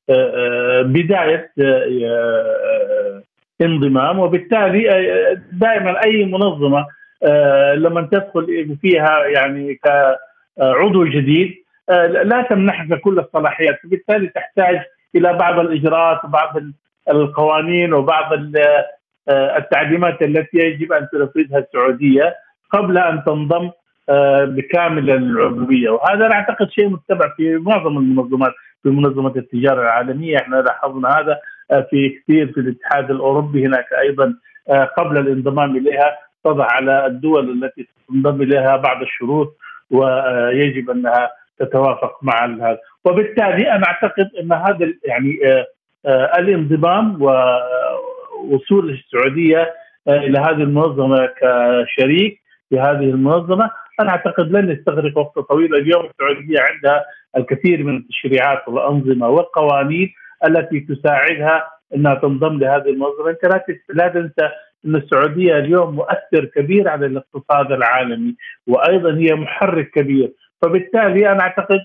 آه، 0.10 0.14
آه، 0.14 0.82
بداية 0.82 1.52
انضمام 3.62 4.20
وبالتالي 4.20 4.84
دائما 5.52 6.04
أي 6.06 6.26
منظمة 6.26 6.86
لما 7.76 8.10
تدخل 8.12 8.78
فيها 8.82 9.26
يعني 9.26 9.80
كعضو 10.58 11.06
جديد. 11.06 11.54
لا 12.24 12.42
تمنحك 12.50 13.00
كل 13.02 13.20
الصلاحيات. 13.20 13.80
فبالتالي 13.84 14.28
تحتاج 14.28 14.82
إلى 15.16 15.34
بعض 15.34 15.60
الإجراءات 15.60 16.26
وبعض 16.26 16.54
القوانين 17.10 17.94
وبعض 17.94 18.34
التعليمات 19.30 20.22
التي 20.22 20.58
يجب 20.58 20.94
أن 20.94 21.08
تنفذها 21.12 21.60
السعودية 21.60 22.36
قبل 22.72 22.98
أن 22.98 23.24
تنضم 23.24 23.72
آه، 24.10 24.46
بكامل 24.46 25.10
العضوية. 25.10 25.90
وهذا 25.90 26.26
أنا 26.26 26.36
أعتقد 26.36 26.70
شيء 26.70 26.90
متبع 26.90 27.34
في 27.38 27.56
معظم 27.58 27.98
المنظمات 27.98 28.54
في 28.84 28.90
منظمة 28.90 29.34
التجارة 29.36 29.82
العالمية. 29.82 30.38
إحنا 30.38 30.56
لاحظنا 30.56 31.10
هذا 31.10 31.40
آه، 31.72 31.88
في 31.90 32.10
كثير 32.10 32.52
في 32.52 32.60
الاتحاد 32.60 33.12
الأوروبي 33.12 33.66
هناك 33.66 33.86
أيضا 34.02 34.34
آه، 34.70 34.84
قبل 34.84 35.18
الانضمام 35.18 35.78
إليها 35.78 36.18
تضع 36.44 36.68
على 36.72 37.06
الدول 37.06 37.64
التي 37.64 37.88
تنضم 38.10 38.42
إليها 38.42 38.78
بعض 38.78 39.02
الشروط 39.02 39.58
ويجب 39.94 40.90
أنها 40.90 41.30
تتوافق 41.60 42.24
مع 42.24 42.46
هذا 42.46 42.78
وبالتالي 43.06 43.72
أنا 43.72 43.88
أعتقد 43.88 44.30
أن 44.42 44.54
هذا 44.54 44.94
يعني 45.06 45.40
الانضمام 46.40 47.22
ووصول 47.22 48.90
السعودية 48.90 49.74
إلى 50.08 50.40
هذه 50.40 50.64
المنظمة 50.64 51.26
كشريك 51.26 52.42
في 52.70 52.80
هذه 52.80 53.10
المنظمة 53.10 53.70
أنا 54.00 54.10
أعتقد 54.10 54.52
لن 54.52 54.72
يستغرق 54.72 55.18
وقت 55.18 55.40
طويل. 55.40 55.76
اليوم 55.76 56.06
السعودية 56.06 56.60
عندها 56.60 57.06
الكثير 57.38 57.84
من 57.84 57.98
التشريعات 57.98 58.68
والأنظمة 58.68 59.30
والقوانين 59.30 60.14
التي 60.48 60.80
تساعدها 60.80 61.68
إنها 61.96 62.16
تنضم 62.16 62.60
لهذه 62.60 62.90
المنظمة، 62.90 63.30
أنت 63.30 63.64
لا 63.90 64.08
تنسى 64.08 64.50
إن 64.86 64.96
السعودية 64.96 65.58
اليوم 65.58 65.96
مؤثر 65.96 66.46
كبير 66.56 66.90
على 66.90 67.06
الاقتصاد 67.06 67.72
العالمي 67.72 68.36
وأيضا 68.68 69.18
هي 69.18 69.36
محرك 69.36 69.92
كبير، 69.92 70.32
فبالتالي 70.62 71.32
أنا 71.32 71.42
أعتقد 71.42 71.80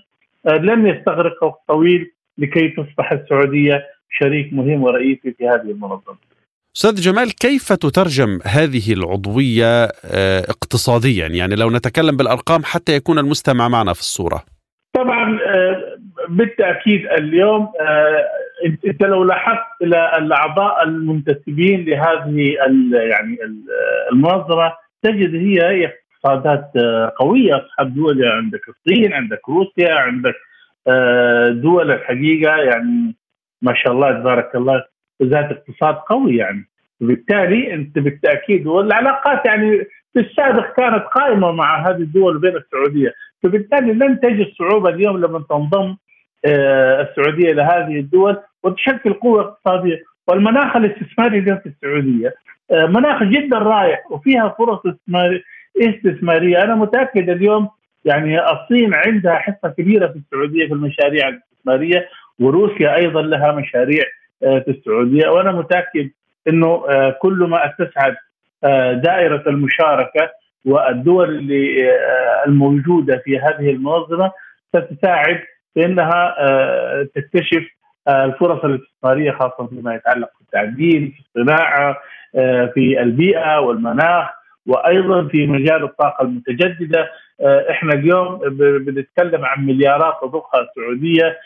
آه، 0.47 0.57
لن 0.57 0.87
يستغرق 0.87 1.43
وقت 1.43 1.61
طويل 1.67 2.11
لكي 2.37 2.69
تصبح 2.69 3.11
السعودية 3.11 3.87
شريك 4.09 4.53
مهم 4.53 4.83
ورئيسي 4.83 5.31
في 5.37 5.47
هذه 5.47 5.71
المنظمة. 5.71 6.17
أستاذ 6.75 6.95
جمال 6.95 7.35
كيف 7.35 7.73
تترجم 7.73 8.39
هذه 8.45 8.93
العضوية 8.93 9.83
آه، 9.85 10.39
اقتصاديا؟ 10.39 11.27
يعني 11.27 11.55
لو 11.55 11.69
نتكلم 11.69 12.17
بالأرقام 12.17 12.61
حتى 12.63 12.95
يكون 12.95 13.19
المستمع 13.19 13.67
معنا 13.67 13.93
في 13.93 13.99
الصورة. 13.99 14.43
طبعا 14.93 15.39
آه، 15.47 15.97
بالتأكيد 16.29 17.05
اليوم 17.05 17.67
انت 18.85 19.03
لو 19.03 19.23
لاحظت 19.23 19.81
إلى 19.81 20.17
الأعضاء 20.17 20.83
المنتسبين 20.83 21.85
لهذه 21.85 22.55
يعني 23.09 23.37
المنظمه 24.11 24.73
تجد 25.03 25.35
هي 25.35 25.85
اقتصادات 25.85 26.71
قوية. 27.15 27.65
أصحاب 27.65 27.95
دول 27.95 28.25
عندك 28.25 28.61
الصين 28.69 29.13
عندك 29.13 29.49
روسيا 29.49 29.93
عندك 29.93 30.35
دول 31.61 31.91
الحقيقة 31.91 32.55
يعني 32.55 33.15
ما 33.61 33.73
شاء 33.75 33.93
الله 33.93 34.11
تبارك 34.11 34.55
الله 34.55 34.83
ذات 35.23 35.51
اقتصاد 35.51 35.95
قوي 35.95 36.35
يعني. 36.37 36.69
وبالتالي 37.01 37.73
أنت 37.73 37.99
بالتأكيد 37.99 38.67
والعلاقات 38.67 39.45
يعني 39.45 39.85
في 40.13 40.19
السابق 40.19 40.75
كانت 40.77 41.03
قائمة 41.03 41.51
مع 41.51 41.87
هذه 41.89 41.95
الدول 41.95 42.35
وبين 42.35 42.55
السعودية. 42.55 43.13
فبالتالي 43.43 43.93
لن 43.93 44.19
تجد 44.19 44.47
صعوبة 44.57 44.89
اليوم 44.89 45.17
لما 45.17 45.45
تنضم 45.49 45.95
آه، 46.45 47.01
السعودية 47.01 47.53
لهذه 47.53 47.99
الدول. 47.99 48.37
وتشكل 48.63 49.13
قوة 49.13 49.41
اقتصادية. 49.41 50.03
والمناخ 50.27 50.75
الاستثماري 50.75 51.41
في 51.41 51.65
السعودية 51.65 52.35
آه، 52.71 52.85
مناخ 52.85 53.23
جدا 53.23 53.57
رائع 53.57 53.99
وفيها 54.09 54.55
فرص 54.57 54.79
استثمارية. 55.81 56.63
أنا 56.63 56.75
متأكد 56.75 57.29
اليوم 57.29 57.69
يعني 58.05 58.51
الصين 58.51 58.93
عندها 58.93 59.35
حصة 59.35 59.73
كبيرة 59.77 60.07
في 60.07 60.15
السعودية 60.15 60.67
في 60.67 60.73
المشاريع 60.73 61.27
الاستثمارية 61.27 62.09
وروسيا 62.39 62.95
أيضا 62.95 63.21
لها 63.21 63.51
مشاريع 63.51 64.03
آه، 64.43 64.59
في 64.59 64.71
السعودية. 64.71 65.29
وأنا 65.29 65.51
متأكد 65.51 66.09
إنه 66.47 66.85
آه، 66.89 67.09
كل 67.21 67.37
ما 67.37 67.73
تسعد 67.79 68.15
آه، 68.63 68.93
دائرة 68.93 69.43
المشاركة 69.47 70.29
والدول 70.65 71.29
اللي 71.29 71.91
الموجودة 72.47 73.21
في 73.25 73.39
هذه 73.39 73.69
المنظمة 73.69 74.31
ستساعد 74.75 75.39
في 75.73 75.85
إنها 75.85 76.35
تكتشف 77.15 77.63
الفرص 78.09 78.65
الاستثماريه 78.65 79.31
خاصة 79.31 79.67
فيما 79.67 79.95
يتعلق 79.95 80.29
بالتعديل 80.39 81.11
في 81.11 81.19
الصناعة 81.19 81.97
في 82.73 83.01
البيئة 83.01 83.59
والمناخ 83.59 84.29
وأيضا 84.65 85.27
في 85.27 85.47
مجال 85.47 85.83
الطاقة 85.83 86.23
المتجددة. 86.23 87.09
إحنا 87.69 87.93
اليوم 87.93 88.39
بنتكلم 88.85 89.45
عن 89.45 89.65
مليارات 89.65 90.13
تضخها 90.21 90.61
السعودية 90.61 91.37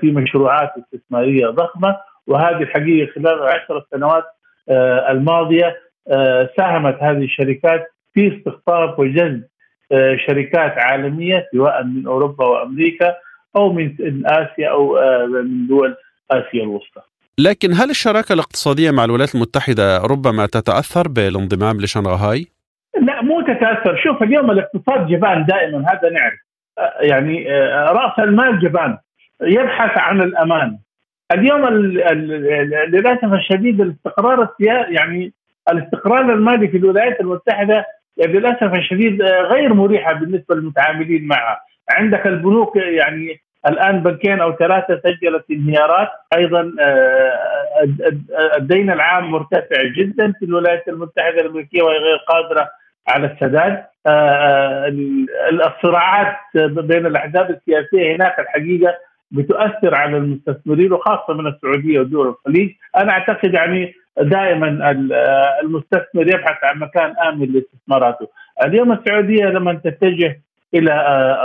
في 0.00 0.12
مشروعات 0.12 0.72
استثمارية 0.78 1.46
ضخمة 1.46 1.96
وهذه 2.26 2.62
الحقيقة 2.62 3.12
خلال 3.12 3.42
العشر 3.42 3.84
سنوات 3.90 4.24
آه، 4.68 5.10
الماضية 5.10 5.76
آه، 6.08 6.50
ساهمت 6.56 6.96
هذه 7.02 7.24
الشركات 7.24 7.86
في 8.14 8.36
استقطاب 8.36 8.98
وجذب 8.98 9.44
آه، 9.92 10.16
شركات 10.16 10.78
عالمية 10.78 11.48
سواء 11.52 11.84
من 11.84 12.06
أوروبا 12.06 12.44
وأمريكا 12.46 13.14
أو 13.56 13.72
من 13.72 13.94
آسيا 14.26 14.68
أو 14.70 14.96
من 15.26 15.66
دول 15.66 15.96
آسيا 16.30 16.62
الوسطى. 16.62 17.00
لكن 17.38 17.72
هل 17.72 17.90
الشراكة 17.90 18.32
الاقتصادية 18.32 18.90
مع 18.90 19.04
الولايات 19.04 19.34
المتحدة 19.34 19.98
ربما 19.98 20.46
تتأثر 20.46 21.08
بالانضمام 21.08 21.80
لشنغهاي؟ 21.80 22.46
لا 23.00 23.22
مو 23.22 23.40
تتأثر، 23.40 24.00
شوف 24.04 24.22
اليوم 24.22 24.50
الاقتصاد 24.50 25.06
جبان 25.06 25.44
دائما 25.44 25.78
هذا 25.78 26.10
نعرف. 26.10 26.38
يعني 27.00 27.46
رأس 27.72 28.18
المال 28.18 28.60
جبان. 28.60 28.98
يبحث 29.42 29.98
عن 29.98 30.20
الأمان. 30.20 30.78
اليوم 31.32 31.66
للأسف 32.88 33.32
الشديد 33.32 33.80
الاستقرار 33.80 34.42
السياسي 34.42 34.94
يعني 34.94 35.32
الاستقرار 35.72 36.32
المالي 36.32 36.68
في 36.68 36.76
الولايات 36.76 37.20
المتحدة 37.20 37.86
للأسف 38.18 38.74
الشديد 38.74 39.22
غير 39.22 39.74
مريحة 39.74 40.12
بالنسبة 40.12 40.54
للمتعاملين 40.54 41.26
معها، 41.26 41.60
عندك 41.90 42.26
البنوك 42.26 42.76
يعني 42.76 43.40
الآن 43.66 44.02
بنكين 44.02 44.40
أو 44.40 44.56
ثلاثة 44.56 45.00
سجلت 45.04 45.44
انهيارات، 45.50 46.08
أيضا 46.36 46.72
آه، 46.80 48.56
الدين 48.56 48.90
العام 48.90 49.30
مرتفع 49.30 49.82
جدا 49.96 50.32
في 50.32 50.44
الولايات 50.44 50.88
المتحدة 50.88 51.40
الأمريكية 51.40 51.82
وهي 51.82 51.96
غير 51.96 52.16
قادرة 52.28 52.70
على 53.08 53.26
السداد، 53.26 53.84
آه، 54.06 54.10
آه، 54.10 54.88
الصراعات 55.50 56.36
بين 56.54 57.06
الأحزاب 57.06 57.50
السياسية 57.50 58.16
هناك 58.16 58.38
الحقيقة 58.38 58.94
بتؤثر 59.30 59.94
على 59.94 60.16
المستثمرين 60.16 60.92
وخاصة 60.92 61.34
من 61.34 61.46
السعودية 61.46 62.00
ودول 62.00 62.28
الخليج، 62.28 62.70
أنا 62.96 63.12
أعتقد 63.12 63.54
يعني 63.54 63.94
دائما 64.20 64.90
المستثمر 65.62 66.28
يبحث 66.28 66.64
عن 66.64 66.78
مكان 66.78 67.14
آمن 67.28 67.46
لاستثماراته، 67.52 68.28
اليوم 68.64 68.92
السعودية 68.92 69.44
لما 69.44 69.74
تتجه 69.84 70.40
إلى 70.74 70.92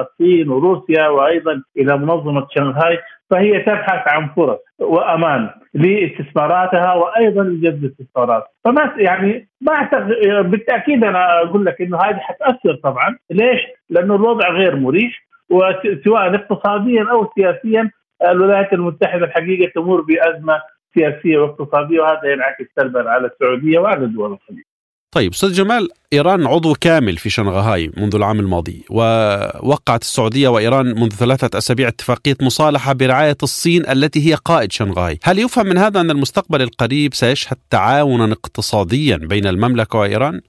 الصين 0.02 0.50
وروسيا 0.50 1.08
وأيضا 1.08 1.62
إلى 1.78 1.98
منظمة 1.98 2.48
شنغهاي 2.56 3.00
فهي 3.30 3.60
تبحث 3.60 4.08
عن 4.08 4.30
فرص 4.36 4.60
وأمان 4.80 5.50
لاستثماراتها 5.74 6.94
وأيضا 6.94 7.44
لجذب 7.44 7.84
الاستثمارات 7.84 8.44
فما 8.65 8.94
يعني 8.98 9.48
ما 9.62 9.89
بالتأكيد 10.42 11.04
أنا 11.04 11.42
أقول 11.42 11.65
لك 11.65 11.82
إنه 11.82 11.98
هذه 11.98 12.18
حتأثر 12.18 12.76
طبعا 12.84 13.18
ليش؟ 13.30 13.62
لأنه 13.89 14.15
الوضع 14.15 14.50
غير 14.50 14.76
مريح 14.76 15.24
وسواء 15.50 16.36
اقتصاديا 16.36 17.08
أو 17.12 17.32
سياسيا 17.36 17.92
الولايات 18.30 18.74
المتحدة 18.74 19.26
الحقيقة 19.26 19.72
تمر 19.76 20.02
بأزمة 20.02 20.62
سياسية 20.94 21.38
واقتصادية 21.38 22.00
وهذا 22.02 22.32
ينعكس 22.32 22.65
سلبا 22.76 23.10
على 23.10 23.28
السعودية 23.28 23.80
وعلى 23.80 24.08
دول 24.08 24.32
الخليج. 24.32 24.63
طيب 25.15 25.32
أستاذ 25.32 25.52
جمال 25.52 25.88
إيران 26.13 26.48
عضو 26.48 26.74
كامل 26.82 27.17
في 27.17 27.30
شنغهاي 27.30 27.91
منذ 27.98 28.15
العام 28.15 28.39
الماضي 28.39 28.86
ووقعت 28.89 30.02
السعودية 30.02 30.48
وإيران 30.48 30.86
منذ 30.86 31.10
ثلاثة 31.10 31.58
أسابيع 31.58 31.88
اتفاقية 31.88 32.36
مصالحة 32.41 32.93
برعاية 32.93 33.38
الصين 33.43 33.82
التي 33.89 34.30
هي 34.30 34.36
قائد 34.45 34.72
شنغهاي، 34.72 35.17
هل 35.24 35.39
يفهم 35.39 35.65
من 35.65 35.78
هذا 35.78 36.02
أن 36.02 36.12
المستقبل 36.12 36.62
القريب 36.62 37.13
سيشهد 37.13 37.58
تعاونا 37.69 38.34
اقتصاديا 38.34 39.17
بين 39.17 39.45
المملكة 39.48 40.00
وإيران؟ 40.00 40.41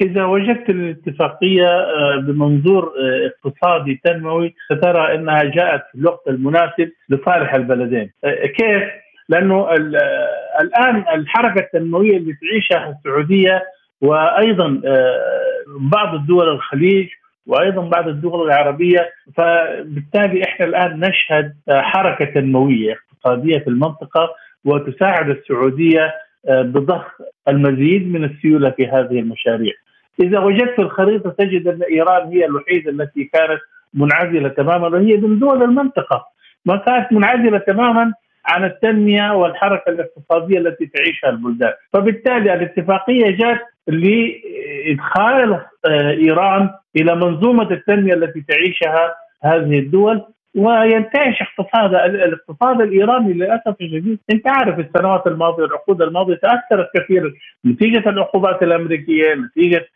إذا 0.00 0.24
وجدت 0.24 0.70
الاتفاقية 0.70 1.68
آه، 1.68 2.20
بمنظور 2.26 2.84
آه، 2.84 3.30
اقتصادي 3.30 4.00
تنموي 4.04 4.54
سترى 4.72 5.14
أنها 5.14 5.42
جاءت 5.42 5.82
في 5.92 5.98
الوقت 5.98 6.28
المناسب 6.28 6.90
لصالح 7.08 7.54
البلدين 7.54 8.10
آه، 8.24 8.46
كيف؟ 8.46 8.82
لأنه 9.28 9.74
الآن 10.62 11.04
الحركة 11.14 11.60
التنموية 11.60 12.16
اللي 12.16 12.32
تعيشها 12.32 12.90
السعودية 12.98 13.62
وأيضا 14.00 14.80
بعض 15.92 16.14
الدول 16.14 16.48
الخليج 16.48 17.08
وأيضا 17.46 17.82
بعض 17.88 18.08
الدول 18.08 18.46
العربية. 18.46 19.10
فبالتالي 19.36 20.44
إحنا 20.44 20.66
الآن 20.66 21.00
نشهد 21.00 21.54
حركة 21.68 22.24
تنمويه 22.24 22.96
اقتصادية 23.12 23.58
في 23.58 23.68
المنطقة 23.68 24.34
وتساعد 24.64 25.30
السعودية 25.30 26.14
بضخ 26.48 27.20
المزيد 27.48 28.12
من 28.12 28.24
السيولة 28.24 28.70
في 28.70 28.86
هذه 28.86 29.20
المشاريع. 29.20 29.72
إذا 30.22 30.38
وجدت 30.38 30.74
في 30.76 30.82
الخريطة 30.82 31.30
تجد 31.30 31.68
أن 31.68 31.82
إيران 31.82 32.28
هي 32.28 32.44
الوحيدة 32.44 32.90
التي 32.90 33.24
كانت 33.24 33.60
منعزلة 33.94 34.48
تماما 34.48 34.88
وهي 34.88 35.16
من 35.16 35.38
دول 35.38 35.62
المنطقة. 35.62 36.24
ما 36.64 36.76
كانت 36.76 37.12
منعزلة 37.12 37.58
تماما 37.58 38.12
عن 38.46 38.64
التنمية 38.64 39.32
والحركة 39.32 39.90
الاقتصادية 39.90 40.58
التي 40.58 40.86
تعيشها 40.86 41.30
البلدان، 41.30 41.72
فبالتالي 41.92 42.54
الاتفاقية 42.54 43.30
جاءت 43.36 43.60
لإدخال 43.88 45.60
آه، 45.86 46.10
إيران 46.10 46.70
إلى 46.96 47.14
منظومة 47.14 47.70
التنمية 47.70 48.14
التي 48.14 48.44
تعيشها 48.48 49.14
هذه 49.42 49.78
الدول. 49.78 50.24
وينتعش 50.54 51.42
اقتصاد 51.42 51.94
الاقتصاد 51.94 52.80
الإيراني 52.80 53.32
للأسف 53.32 53.76
الشديد. 53.80 54.18
أنت 54.32 54.48
عارف 54.48 54.78
السنوات 54.78 55.26
الماضية 55.26 55.64
العقود 55.64 56.02
الماضية 56.02 56.34
تأثرت 56.34 56.88
كثيرا. 56.96 57.32
نتيجة 57.66 58.08
العقوبات 58.08 58.62
الأمريكية 58.62 59.34
نتيجة 59.34 59.86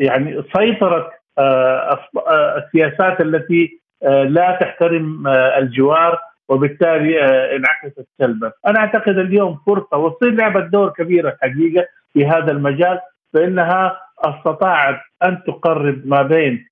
يعني 0.00 0.42
سيطرة 0.56 1.10
آه، 1.38 1.98
آه، 2.28 2.64
السياسات 2.66 3.20
التي 3.20 3.82
لا 4.02 4.58
تحترم 4.60 5.28
الجوار. 5.28 6.18
وبالتالي 6.48 7.20
انعكست 7.56 8.06
سلبا 8.18 8.52
أنا 8.66 8.78
أعتقد 8.78 9.18
اليوم 9.18 9.58
فرصة 9.66 9.96
والصين 9.96 10.36
لعبت 10.36 10.70
دور 10.72 10.88
كبير 10.88 11.28
الحقيقة 11.28 11.86
في 12.12 12.26
هذا 12.26 12.52
المجال 12.52 12.98
فإنها 13.32 14.00
استطاعت 14.24 15.00
أن 15.24 15.42
تقرب 15.46 16.02
ما 16.06 16.22
بين 16.22 16.66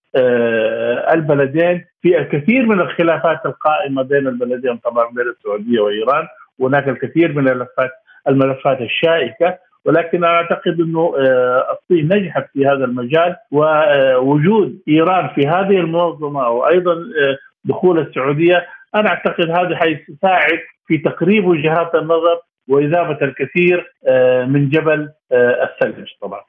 البلدين 1.15 1.85
في 2.03 2.19
الكثير 2.19 2.67
من 2.67 2.81
الخلافات 2.81 3.47
القائمة 3.47 4.03
بين 4.03 4.27
البلدين 4.27 4.77
طبعا 4.77 5.11
بين 5.11 5.25
السعودية 5.29 5.81
وإيران. 5.81 6.27
وهناك 6.59 6.89
الكثير 6.89 7.33
من 7.33 7.49
الملفات 7.49 7.91
الملفات 8.29 8.81
الشائكة. 8.81 9.59
ولكن 9.85 10.25
أعتقد 10.25 10.81
إنه 10.81 11.15
آه، 11.19 11.65
الصين 11.73 12.09
نجحت 12.13 12.47
في 12.53 12.67
هذا 12.67 12.85
المجال 12.85 13.37
ووجود 13.51 14.79
إيران 14.89 15.29
في 15.29 15.47
هذه 15.47 15.79
المنظمة 15.81 16.49
وأيضا 16.49 16.93
آه، 16.93 17.37
دخول 17.65 17.99
السعودية 17.99 18.67
أنا 18.95 19.09
أعتقد 19.09 19.51
هذا 19.51 19.77
حيساعد 19.77 20.59
في 20.87 20.99
تقريب 20.99 21.47
وجهات 21.47 21.95
النظر 21.95 22.41
واذابه 22.71 23.19
الكثير 23.23 23.93
آه، 24.09 24.45
من 24.45 24.69
جبل 24.69 25.09
الثلج 25.33 26.09
طبعا. 26.23 26.41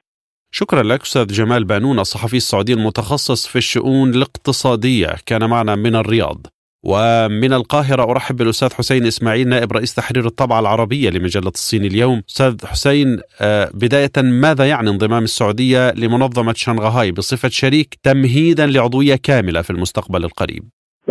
شكرا 0.50 0.82
لك 0.82 1.00
أستاذ 1.00 1.26
جمال 1.26 1.64
بانون 1.64 1.98
الصحفي 1.98 2.36
السعودي 2.36 2.72
المتخصص 2.72 3.48
في 3.48 3.56
الشؤون 3.56 4.10
الاقتصادية 4.10 5.08
كان 5.26 5.50
معنا 5.50 5.74
من 5.74 5.96
الرياض. 5.96 6.46
ومن 6.84 7.52
القاهرة 7.52 8.10
أرحب 8.10 8.36
بالأستاذ 8.36 8.74
حسين 8.74 9.06
إسماعيل 9.06 9.48
نائب 9.48 9.72
رئيس 9.72 9.94
تحرير 9.94 10.26
الطبعة 10.26 10.60
العربية 10.60 11.10
لمجلة 11.10 11.48
الصين 11.48 11.84
اليوم 11.84 12.22
أستاذ 12.28 12.66
حسين 12.66 13.18
آه، 13.42 13.68
بداية 13.74 14.10
ماذا 14.16 14.68
يعني 14.68 14.90
انضمام 14.90 15.22
السعودية 15.22 15.90
لمنظمة 15.90 16.52
شنغهاي 16.56 17.12
بصفة 17.12 17.48
شريك 17.48 17.94
تمهيدا 18.02 18.66
لعضوية 18.66 19.14
كاملة 19.24 19.62
في 19.62 19.70
المستقبل 19.70 20.24
القريب 20.24 20.62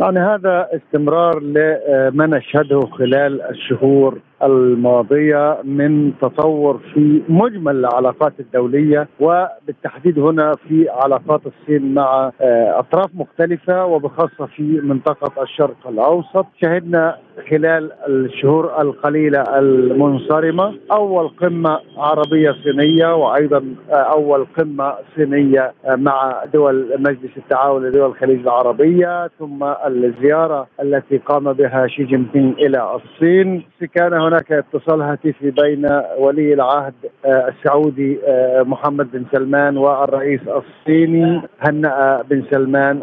يعني 0.01 0.19
هذا 0.19 0.67
استمرار 0.73 1.39
لما 1.39 2.25
نشهده 2.27 2.79
خلال 2.79 3.41
الشهور 3.41 4.21
الماضية 4.43 5.57
من 5.63 6.11
تطور 6.21 6.79
في 6.93 7.21
مجمل 7.29 7.75
العلاقات 7.75 8.33
الدولية 8.39 9.07
وبالتحديد 9.19 10.19
هنا 10.19 10.51
في 10.67 10.89
علاقات 10.89 11.41
الصين 11.45 11.93
مع 11.93 12.31
آه، 12.41 12.79
أطراف 12.79 13.09
مختلفة 13.15 13.85
وبخاصة 13.85 14.45
في 14.55 14.63
منطقة 14.63 15.43
الشرق 15.43 15.87
الأوسط. 15.87 16.45
شهدنا 16.61 17.17
خلال 17.49 17.91
الشهور 18.07 18.81
القليلة 18.81 19.59
المنصرمة 19.59 20.73
أول 20.91 21.27
قمة 21.27 21.79
عربية 21.97 22.51
صينية 22.63 23.15
وأيضا 23.15 23.75
آه، 23.91 23.95
أول 23.95 24.47
قمة 24.57 24.93
صينية 25.15 25.73
آه، 25.85 25.95
مع 25.95 26.43
دول 26.53 26.89
مجلس 26.99 27.37
التعاون 27.37 27.85
لدول 27.85 28.09
الخليج 28.09 28.39
العربية 28.39 29.27
ثم 29.39 29.63
الزيارة 29.87 30.67
التي 30.81 31.17
قام 31.17 31.53
بها 31.53 31.87
شي 31.87 32.03
جين 32.03 32.27
بينغ 32.33 32.53
إلى 32.53 32.95
الصين. 32.95 33.63
كان 33.95 34.13
هناك 34.31 34.51
اتصال 34.51 35.01
هاتفي 35.01 35.51
بين 35.51 35.87
ولي 36.17 36.53
العهد 36.53 36.93
آه، 37.25 37.47
السعودي 37.47 38.19
آه، 38.27 38.63
محمد 38.63 39.11
بن 39.11 39.25
سلمان 39.31 39.77
والرئيس 39.77 40.41
الصيني 40.47 41.41
هنأ 41.61 42.23
بن 42.29 42.43
سلمان 42.51 43.01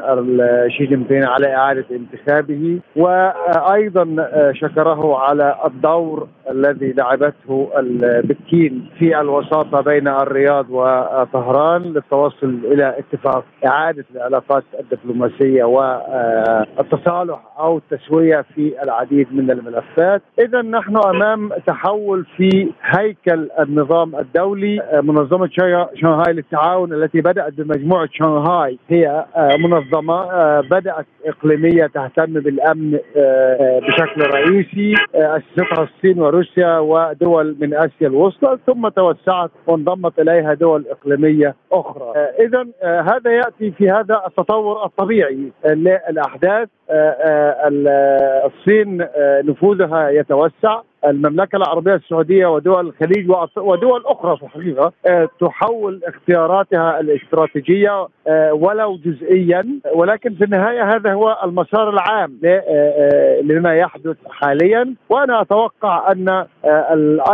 شي 0.68 0.86
جين 0.86 1.02
بينغ 1.02 1.26
على 1.26 1.54
إعادة 1.54 1.84
انتخابه. 1.90 2.80
وأيضا 2.96 4.16
آه، 4.20 4.52
شكره 4.52 5.18
على 5.18 5.54
الدور 5.64 6.28
الذي 6.50 6.92
لعبته 6.92 7.70
بكين 8.00 8.88
في 8.98 9.20
الوساطة 9.20 9.80
بين 9.80 10.08
الرياض 10.08 10.70
وطهران 10.70 11.82
للتوصل 11.82 12.58
إلى 12.64 12.94
اتفاق 12.98 13.44
إعادة 13.66 14.04
العلاقات 14.14 14.64
الدبلوماسية 14.80 15.64
والتصالح 15.64 17.40
أو 17.58 17.78
التسوية 17.78 18.44
في 18.54 18.82
العديد 18.82 19.26
من 19.32 19.50
الملفات. 19.50 20.22
اذا 20.38 20.62
نحن 20.62 20.96
امام 21.18 21.50
تحول 21.66 22.26
في 22.36 22.68
هيكل 22.82 23.48
النظام 23.60 24.16
الدولي. 24.16 25.00
منظمة 25.02 25.50
شنغهاي 25.94 26.32
للتعاون 26.32 26.92
التي 26.92 27.20
بدأت 27.20 27.52
بمجموعة 27.52 28.08
شنغهاي 28.12 28.78
هي 28.88 29.24
منظمة 29.58 30.26
بدأت 30.60 31.06
إقليمية 31.26 31.86
تهتم 31.86 32.32
بالأمن 32.32 32.98
بشكل 33.88 34.20
رئيسي 34.20 34.94
اسستها 35.14 35.82
الصين 35.82 36.20
وروسيا 36.20 36.78
ودول 36.78 37.56
من 37.60 37.74
أسيا 37.74 38.08
الوسطى. 38.08 38.58
ثم 38.66 38.88
توسعت 38.88 39.50
وانضمت 39.66 40.20
إليها 40.20 40.54
دول 40.54 40.84
إقليمية 40.90 41.54
أخرى. 41.72 42.12
اذا 42.40 42.66
هذا 42.82 43.30
يأتي 43.30 43.70
في 43.70 43.90
هذا 43.90 44.22
التطور 44.26 44.84
الطبيعي 44.84 45.52
للأحداث. 45.64 46.68
الصين 48.44 49.06
نفوذها 49.44 50.10
يتوسع. 50.10 50.80
المملكة 51.06 51.56
العربية 51.56 51.94
السعودية 51.94 52.46
ودول 52.46 52.86
الخليج 52.86 53.30
ودول 53.56 54.02
أخرى 54.06 54.36
في 54.36 54.42
الحقيقة 54.42 54.92
آه، 55.06 55.28
تحول 55.40 56.00
اختياراتها 56.04 57.00
الاستراتيجية 57.00 57.90
آه، 57.90 58.08
ولو 58.52 58.96
جزئيا 58.96 59.66
ولكن 59.94 60.34
في 60.34 60.44
النهاية 60.44 60.94
هذا 60.96 61.12
هو 61.12 61.38
المسار 61.44 61.90
العام 61.90 62.38
آه، 62.44 63.40
لما 63.40 63.74
يحدث 63.74 64.16
حاليا. 64.30 64.94
وأنا 65.08 65.42
أتوقع 65.42 66.12
أن 66.12 66.46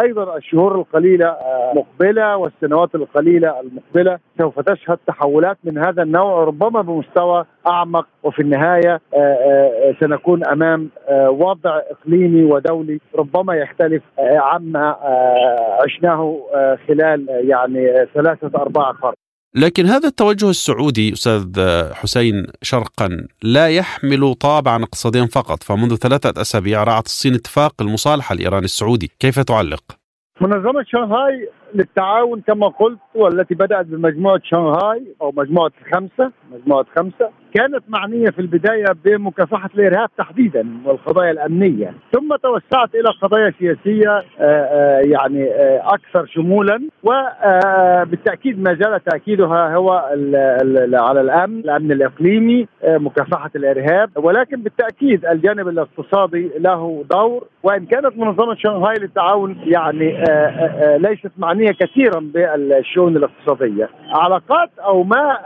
أيضا 0.00 0.37
الشهور 0.37 0.74
القليلة 0.74 1.37
مقبلة 1.74 2.37
والسنوات 2.37 2.94
القليلة 2.94 3.61
المقبلة 3.61 4.18
سوف 4.38 4.61
تشهد 4.61 4.98
تحولات 5.07 5.57
من 5.64 5.78
هذا 5.78 6.02
النوع 6.02 6.44
ربما 6.44 6.83
بمستوى 6.83 7.44
أعمق. 7.66 8.07
وفي 8.22 8.42
النهاية 8.42 9.00
سنكون 10.00 10.46
أمام 10.46 10.88
وضع 11.28 11.80
إقليمي 11.90 12.44
ودولي 12.44 13.00
ربما 13.14 13.54
يختلف 13.54 14.02
آه، 14.18 14.38
عما 14.38 14.90
آه، 14.90 15.78
عشناه 15.85 16.40
آه، 16.54 16.78
خلال 16.88 17.26
يعني 17.28 18.07
ثلاثة 18.14 18.61
أرباع 18.62 18.90
قرن 18.90 19.24
لكن 19.57 19.87
هذا 19.87 20.09
التوجه 20.09 20.51
السعودي 20.51 21.12
أستاذ 21.12 21.61
حسين 21.93 22.47
شرقا 22.62 23.27
لا 23.43 23.69
يحمل 23.69 24.35
طابعا 24.35 24.83
اقتصاديا 24.83 25.27
فقط 25.27 25.62
فمنذ 25.62 25.95
ثلاثة 25.97 26.40
أسابيع 26.40 26.85
رعت 26.85 27.07
الصين 27.07 27.35
اتفاق 27.35 27.83
المصالحة 27.83 28.33
الإيراني 28.33 28.64
السعودي 28.64 29.11
كيف 29.21 29.40
تعلق؟ 29.40 29.83
منظمة 30.40 30.85
شنغهاي 30.87 31.49
للتعاون 31.75 32.41
كما 32.41 32.69
قلت 32.69 32.99
والتي 33.15 33.55
بدأت 33.55 33.87
بمجموعة 33.87 34.41
شنغهاي 34.45 35.03
أو 35.23 35.33
مجموعة 35.37 35.73
خمسة 35.93 36.33
مجموعة 36.53 36.87
خمسة. 36.97 37.31
كانت 37.55 37.85
معنية 37.89 38.27
في 38.31 38.39
البداية 38.39 38.87
بمكافحة 39.05 39.71
الإرهاب 39.75 40.09
تحديدا 40.19 40.69
والقضايا 40.85 41.31
الأمنية. 41.31 41.95
ثم 42.13 42.37
توسعت 42.37 42.95
إلى 42.95 43.11
قضايا 43.23 43.53
سياسية 43.59 44.11
آه، 44.11 44.25
آه، 44.41 45.01
يعني 45.05 45.45
آه، 45.45 45.83
أكثر 45.95 46.27
شمولا. 46.27 46.81
وبالتأكيد 47.03 48.63
ما 48.63 48.75
زال 48.75 49.05
تأكيدها 49.05 49.77
هو 49.77 49.91
على 50.95 51.21
الأمن 51.21 51.59
الأمن 51.59 51.93
الإقليمي 51.93 52.67
مكافحة 52.85 53.51
الإرهاب. 53.57 54.11
ولكن 54.17 54.63
بالتأكيد 54.63 55.27
الجانب 55.27 55.69
الاقتصادي 55.69 56.51
له 56.59 57.05
دور. 57.11 57.47
وإن 57.63 57.87
كانت 57.87 58.17
منظمة 58.17 58.55
شنغهاي 58.55 58.95
للتعاون 58.95 59.57
يعني 59.65 60.25
ليست 60.99 61.31
معنية 61.39 61.63
كثيرا 61.72 62.20
بالشؤون 62.20 63.16
الاقتصادية. 63.16 63.88
علاقات 64.12 64.70
أو 64.79 65.03
ما 65.03 65.38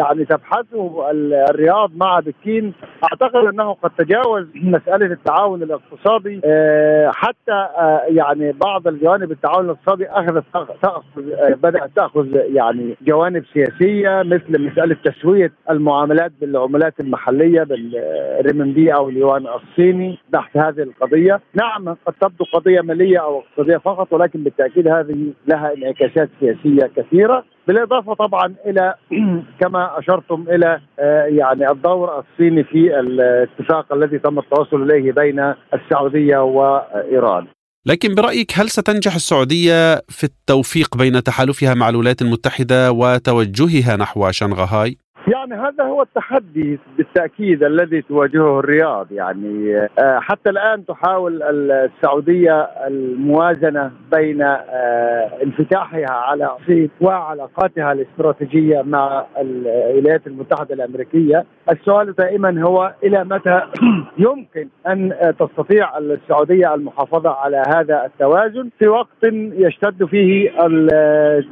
يعني 0.00 0.24
تبحثه 0.24 1.10
الرياض 1.10 1.90
مع 1.96 2.20
بكين 2.20 2.72
أعتقد 3.04 3.46
أنه 3.46 3.72
قد 3.72 3.90
تجاوز 3.98 4.46
مسألة 4.54 5.06
التعاون 5.06 5.62
الاقتصادي 5.62 6.40
آه، 6.44 7.10
حتى 7.14 7.52
آه، 7.52 8.02
يعني 8.08 8.52
بعض 8.52 8.88
الجوانب 8.88 9.32
التعاون 9.32 9.64
الاقتصادي 9.64 10.08
أخذت 10.08 10.44
تأخذ 10.82 11.22
بدأت 11.62 11.90
تأخذ 11.96 12.26
يعني 12.34 12.96
جوانب 13.02 13.44
سياسية 13.52 14.22
مثل 14.22 14.66
مسألة 14.66 14.96
تسوية 15.04 15.52
المعاملات 15.70 16.32
بالعملات 16.40 17.00
المحلية 17.00 17.62
بالريمنبي 17.62 18.94
أو 18.94 19.08
اليوان 19.08 19.46
الصيني 19.46 20.18
تحت 20.32 20.56
هذه 20.56 20.82
القضية، 20.82 21.40
نعم 21.54 21.96
قد 22.06 22.14
تبدو 22.20 22.44
قضية 22.54 22.80
مالية 22.80 23.18
أو 23.18 23.38
اقتصادية 23.38 23.76
فقط 23.76 24.12
ولكن 24.12 24.42
بالتأكيد 24.42 24.88
هذه 24.88 25.32
لها 25.48 25.74
انعكاسات 25.76 26.28
سياسية 26.40 26.90
كثيرة 26.96 27.44
بالإضافة 27.68 28.14
طبعا 28.14 28.54
إلى 28.66 28.94
كما 29.60 29.98
أشرتم 29.98 30.44
إلى 30.48 30.80
آه، 30.98 31.24
يعني 31.24 31.70
الدور 31.70 32.18
الصيني 32.18 32.64
في 32.64 33.00
الاتفاق 33.00 33.92
الذي 33.92 34.18
تم 34.18 34.38
التوصل 34.38 34.82
إليه 34.82 35.12
بين 35.12 35.54
السعودية 35.74 36.38
وإيران. 36.38 37.46
لكن 37.86 38.14
برأيك 38.14 38.58
هل 38.58 38.70
ستنجح 38.70 39.14
السعودية 39.14 39.94
في 40.08 40.24
التوفيق 40.24 40.96
بين 40.96 41.22
تحالفها 41.22 41.74
مع 41.74 41.88
الولايات 41.88 42.22
المتحدة 42.22 42.92
وتوجهها 42.92 43.96
نحو 43.96 44.30
شنغهاي؟ 44.30 44.96
يعني 45.30 45.54
هذا 45.54 45.84
هو 45.84 46.02
التحدي 46.02 46.78
بالتأكيد 46.96 47.62
الذي 47.62 48.02
تواجهه 48.02 48.58
الرياض 48.58 49.12
يعني 49.12 49.76
آه، 49.76 50.18
حتى 50.20 50.50
الآن 50.50 50.86
تحاول 50.86 51.42
السعودية 51.42 52.60
الموازنة 52.86 53.90
بين 54.12 54.42
آه، 54.42 55.30
انفتاحها 55.42 56.10
على 56.10 56.56
الصين 56.60 56.90
وعلاقاتها 57.00 57.92
الاستراتيجية 57.92 58.82
مع 58.82 59.26
الولايات 59.40 60.26
المتحدة 60.26 60.74
الأمريكية، 60.74 61.44
السؤال 61.72 62.12
دائما 62.12 62.62
هو 62.62 62.94
إلى 63.04 63.24
متى 63.24 63.62
يمكن 64.28 64.68
أن 64.86 65.34
تستطيع 65.38 65.98
السعودية 65.98 66.74
المحافظة 66.74 67.30
على 67.30 67.62
هذا 67.76 68.04
التوازن 68.04 68.70
في 68.78 68.88
وقت 68.88 69.24
يشتد 69.52 70.04
فيه 70.04 70.50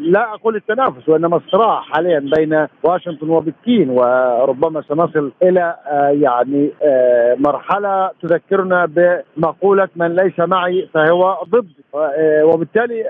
لا 0.01 0.35
أقول 0.35 0.57
التنافس 0.57 1.09
وإنما 1.09 1.37
الصراع 1.37 1.81
حاليا 1.81 2.31
بين 2.37 2.67
واشنطن 2.83 3.31
وبكين. 3.31 3.68
مسكين 3.69 3.91
وربما 3.91 4.83
سنصل 4.89 5.33
إلى 5.43 5.77
آه، 5.87 6.09
يعني 6.09 6.71
آه، 6.83 7.37
مرحلة 7.39 8.11
تذكرنا 8.23 8.87
بمقولة 8.87 9.89
من 9.97 10.17
ليس 10.17 10.39
معي 10.39 10.89
فهو 10.95 11.37
ضد 11.51 11.69
آه، 11.95 12.45
وبالتالي 12.45 13.05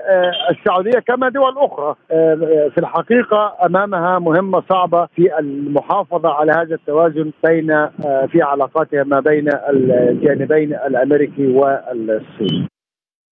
السعودية 0.51 0.99
كما 0.99 1.29
دول 1.29 1.57
أخرى 1.57 1.95
في 2.69 2.77
الحقيقة 2.77 3.55
أمامها 3.65 4.19
مهمة 4.19 4.63
صعبة 4.69 5.05
في 5.15 5.39
المحافظة 5.39 6.29
على 6.29 6.51
هذا 6.51 6.75
التوازن 6.75 7.31
بين 7.45 7.87
في 8.31 8.41
علاقاتها 8.41 9.03
ما 9.03 9.19
بين 9.19 9.49
الجانبين 9.69 10.73
الأمريكي 10.73 11.47
والصيني. 11.47 12.67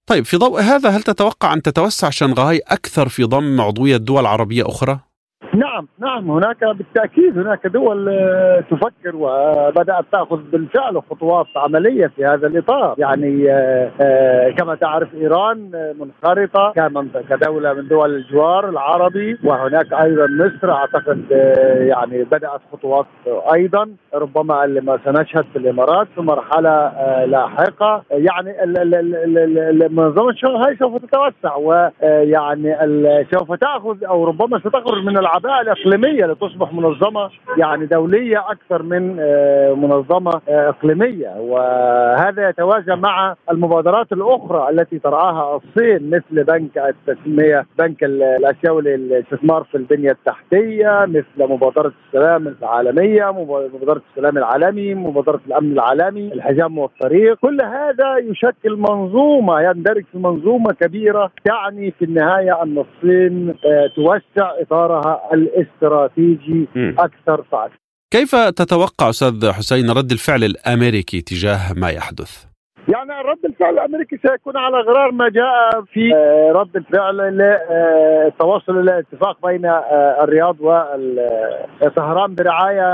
طيب 0.09 0.25
في 0.25 0.37
ضوء 0.37 0.59
هذا 0.59 0.89
هل 0.89 1.01
تتوقع 1.01 1.53
أن 1.53 1.61
تتوسع 1.61 2.09
شنغهاي 2.09 2.59
أكثر 2.67 3.07
في 3.07 3.23
ضم 3.23 3.61
عضوية 3.61 3.97
دول 3.97 4.25
عربية 4.25 4.63
أخرى؟ 4.67 5.06
نعم 5.57 5.87
نعم 5.99 6.31
هناك 6.31 6.63
بالتأكيد 6.63 7.37
هناك 7.39 7.67
دول 7.67 8.09
آه، 8.09 8.59
تفكر 8.59 9.15
وبدأت 9.15 10.05
تأخذ 10.11 10.41
بالفعل 10.51 11.01
خطوات 11.09 11.45
عملية 11.55 12.07
في 12.07 12.25
هذا 12.25 12.47
الإطار. 12.47 12.95
يعني 12.97 13.51
آه، 13.51 13.91
آه، 14.01 14.49
كما 14.49 14.75
تعرف 14.75 15.15
إيران 15.15 15.71
منخرطة 15.99 16.73
كدولة 17.29 17.73
من 17.73 17.87
دول 17.87 18.15
الجوار 18.15 18.69
العربي 18.69 19.37
وهناك 19.43 19.93
أيضا 19.93 20.27
مصر. 20.27 20.71
أعتقد 20.71 21.31
يعني 21.79 22.23
بدأت 22.23 22.61
خطوات 22.71 23.05
أيضا 23.53 23.89
ربما 24.13 24.65
ما 24.65 24.99
سنشهد 25.05 25.45
في 25.53 25.59
الإمارات 25.59 26.07
في 26.15 26.21
مرحلة 26.21 26.91
لاحقة. 27.25 28.03
يعني 28.11 28.55
منظمه 29.89 30.33
شنغهاي 30.35 30.75
سوف 30.75 31.01
تتوسع 31.05 31.55
ويعني 31.55 32.75
سوف 33.31 33.53
تأخذ 33.53 34.03
أو 34.03 34.25
ربما 34.25 34.59
ستخرج 34.59 35.05
من 35.05 35.17
العباءه 35.47 35.61
الإقليمية 35.61 36.25
لتصبح 36.25 36.73
منظمة 36.73 37.29
يعني 37.57 37.85
دولية 37.85 38.51
أكثر 38.51 38.83
من 38.83 39.17
آه، 39.19 39.73
منظمة 39.73 40.41
آه، 40.49 40.69
إقليمية. 40.69 41.29
وهذا 41.39 42.49
يتوازى 42.49 42.95
مع 42.95 43.35
المبادرات 43.51 44.11
الأخرى 44.11 44.69
التي 44.69 44.99
ترعاها 44.99 45.55
الصين 45.55 46.09
مثل 46.09 46.43
بنك 46.43 46.77
التسمية 46.77 47.65
بنك 47.79 48.03
الآسيوي 48.03 48.81
للاستثمار 48.81 49.63
في 49.63 49.77
البنية 49.77 50.11
التحتية 50.11 51.05
مثل 51.05 51.51
مبادرة 51.53 51.93
السلام 52.07 52.55
العالمية 52.61 53.31
مبادرة 53.31 54.01
السلام 54.11 54.37
العالمي 54.37 54.95
مبادرة 54.95 55.39
الأمن 55.47 55.71
العالمي 55.71 56.33
الحزام 56.33 56.77
والطريق. 56.77 57.37
كل 57.41 57.61
هذا 57.61 58.17
يشكل 58.17 58.75
منظومة 58.75 59.61
يندرج 59.61 60.03
في 60.11 60.17
منظومة 60.17 60.73
كبيرة 60.81 61.31
تعني 61.45 61.91
في 61.91 62.05
النهاية 62.05 62.63
أن 62.63 62.77
الصين 62.77 63.55
آه، 63.65 63.87
توسع 63.95 64.51
إطارها 64.61 65.21
الاستراتيجي 65.37 66.67
أكثر 66.75 67.43
فاكثر 67.51 67.79
كيف 68.11 68.35
تتوقع 68.35 69.09
أستاذ 69.09 69.51
حسين 69.51 69.89
رد 69.89 70.11
الفعل 70.11 70.43
الأمريكي 70.43 71.21
تجاه 71.21 71.73
ما 71.73 71.89
يحدث؟ 71.89 72.45
يعني 72.87 73.21
رد 73.21 73.45
الفعل 73.45 73.73
الأمريكي 73.73 74.17
سيكون 74.17 74.57
على 74.57 74.77
غرار 74.77 75.11
ما 75.11 75.29
جاء 75.29 75.81
في 75.93 76.15
آه، 76.15 76.51
رد 76.51 76.75
الفعل 76.75 77.17
للتوصل 77.17 78.79
إلى 78.79 78.99
اتفاق 78.99 79.47
بين 79.47 79.65
آه، 79.65 80.23
الرياض 80.23 80.55
وطهران 80.61 82.35
برعاية 82.35 82.87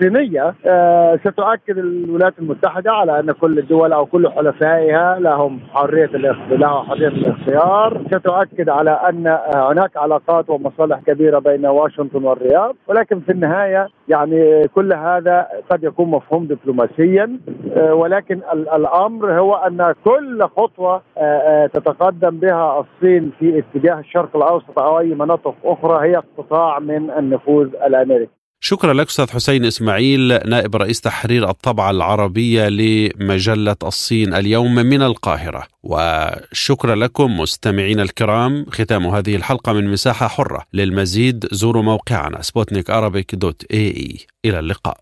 صينية. 0.00 0.54
آه، 0.66 1.16
ستؤكد 1.16 1.78
الولايات 1.78 2.38
المتحدة 2.38 2.92
على 2.92 3.20
أن 3.20 3.32
كل 3.32 3.58
الدول 3.58 3.92
أو 3.92 4.06
كل 4.06 4.30
حلفائها 4.30 5.18
لهم 5.20 5.60
حرية 5.72 6.06
لها 6.50 6.82
حرية 6.82 7.08
الاختيار. 7.08 8.02
ستؤكد 8.06 8.68
على 8.68 8.90
أن 8.90 9.38
هناك 9.54 9.96
علاقات 9.96 10.50
ومصالح 10.50 11.00
كبيرة 11.06 11.38
بين 11.38 11.66
واشنطن 11.66 12.24
والرياض. 12.24 12.76
ولكن 12.86 13.20
في 13.20 13.32
النهاية 13.32 13.88
يعني 14.08 14.68
كل 14.68 14.92
هذا 14.92 15.46
قد 15.70 15.84
يكون 15.84 16.10
مفهوم 16.10 16.46
دبلوماسيا 16.46 17.38
ولكن 17.76 18.40
الأمر 18.88 19.40
هو 19.40 19.54
أن 19.54 19.94
كل 20.04 20.48
خطوة 20.56 21.02
آه، 21.18 21.20
آه، 21.20 21.66
تتقدم 21.66 22.30
بها 22.30 22.80
الصين 22.80 23.32
في 23.38 23.58
اتجاه 23.58 24.00
الشرق 24.00 24.36
الأوسط 24.36 24.78
أو 24.78 24.98
أي 24.98 25.14
مناطق 25.14 25.54
أخرى 25.64 26.08
هي 26.08 26.22
قطاع 26.38 26.78
من 26.78 27.10
النفوذ 27.10 27.66
الأمريكي. 27.66 28.32
شكرا 28.60 28.92
لك 28.92 29.06
أستاذ 29.06 29.30
حسين 29.30 29.64
إسماعيل 29.64 30.38
نائب 30.46 30.76
رئيس 30.76 31.00
تحرير 31.00 31.50
الطبعة 31.50 31.90
العربية 31.90 32.68
لمجلة 32.68 33.76
الصين 33.82 34.34
اليوم 34.34 34.74
من 34.74 35.02
القاهرة. 35.02 35.62
وشكرا 35.82 36.94
لكم 36.94 37.40
مستمعينا 37.40 38.02
الكرام 38.02 38.66
ختام 38.70 39.06
هذه 39.06 39.36
الحلقة 39.36 39.72
من 39.72 39.90
مساحة 39.90 40.28
حرة. 40.28 40.62
للمزيد 40.74 41.46
زوروا 41.52 41.82
موقعنا 41.82 42.42
سبوتنيك 42.42 43.34
dot 43.34 43.64
AE. 43.72 44.16
إلى 44.44 44.58
اللقاء. 44.58 44.96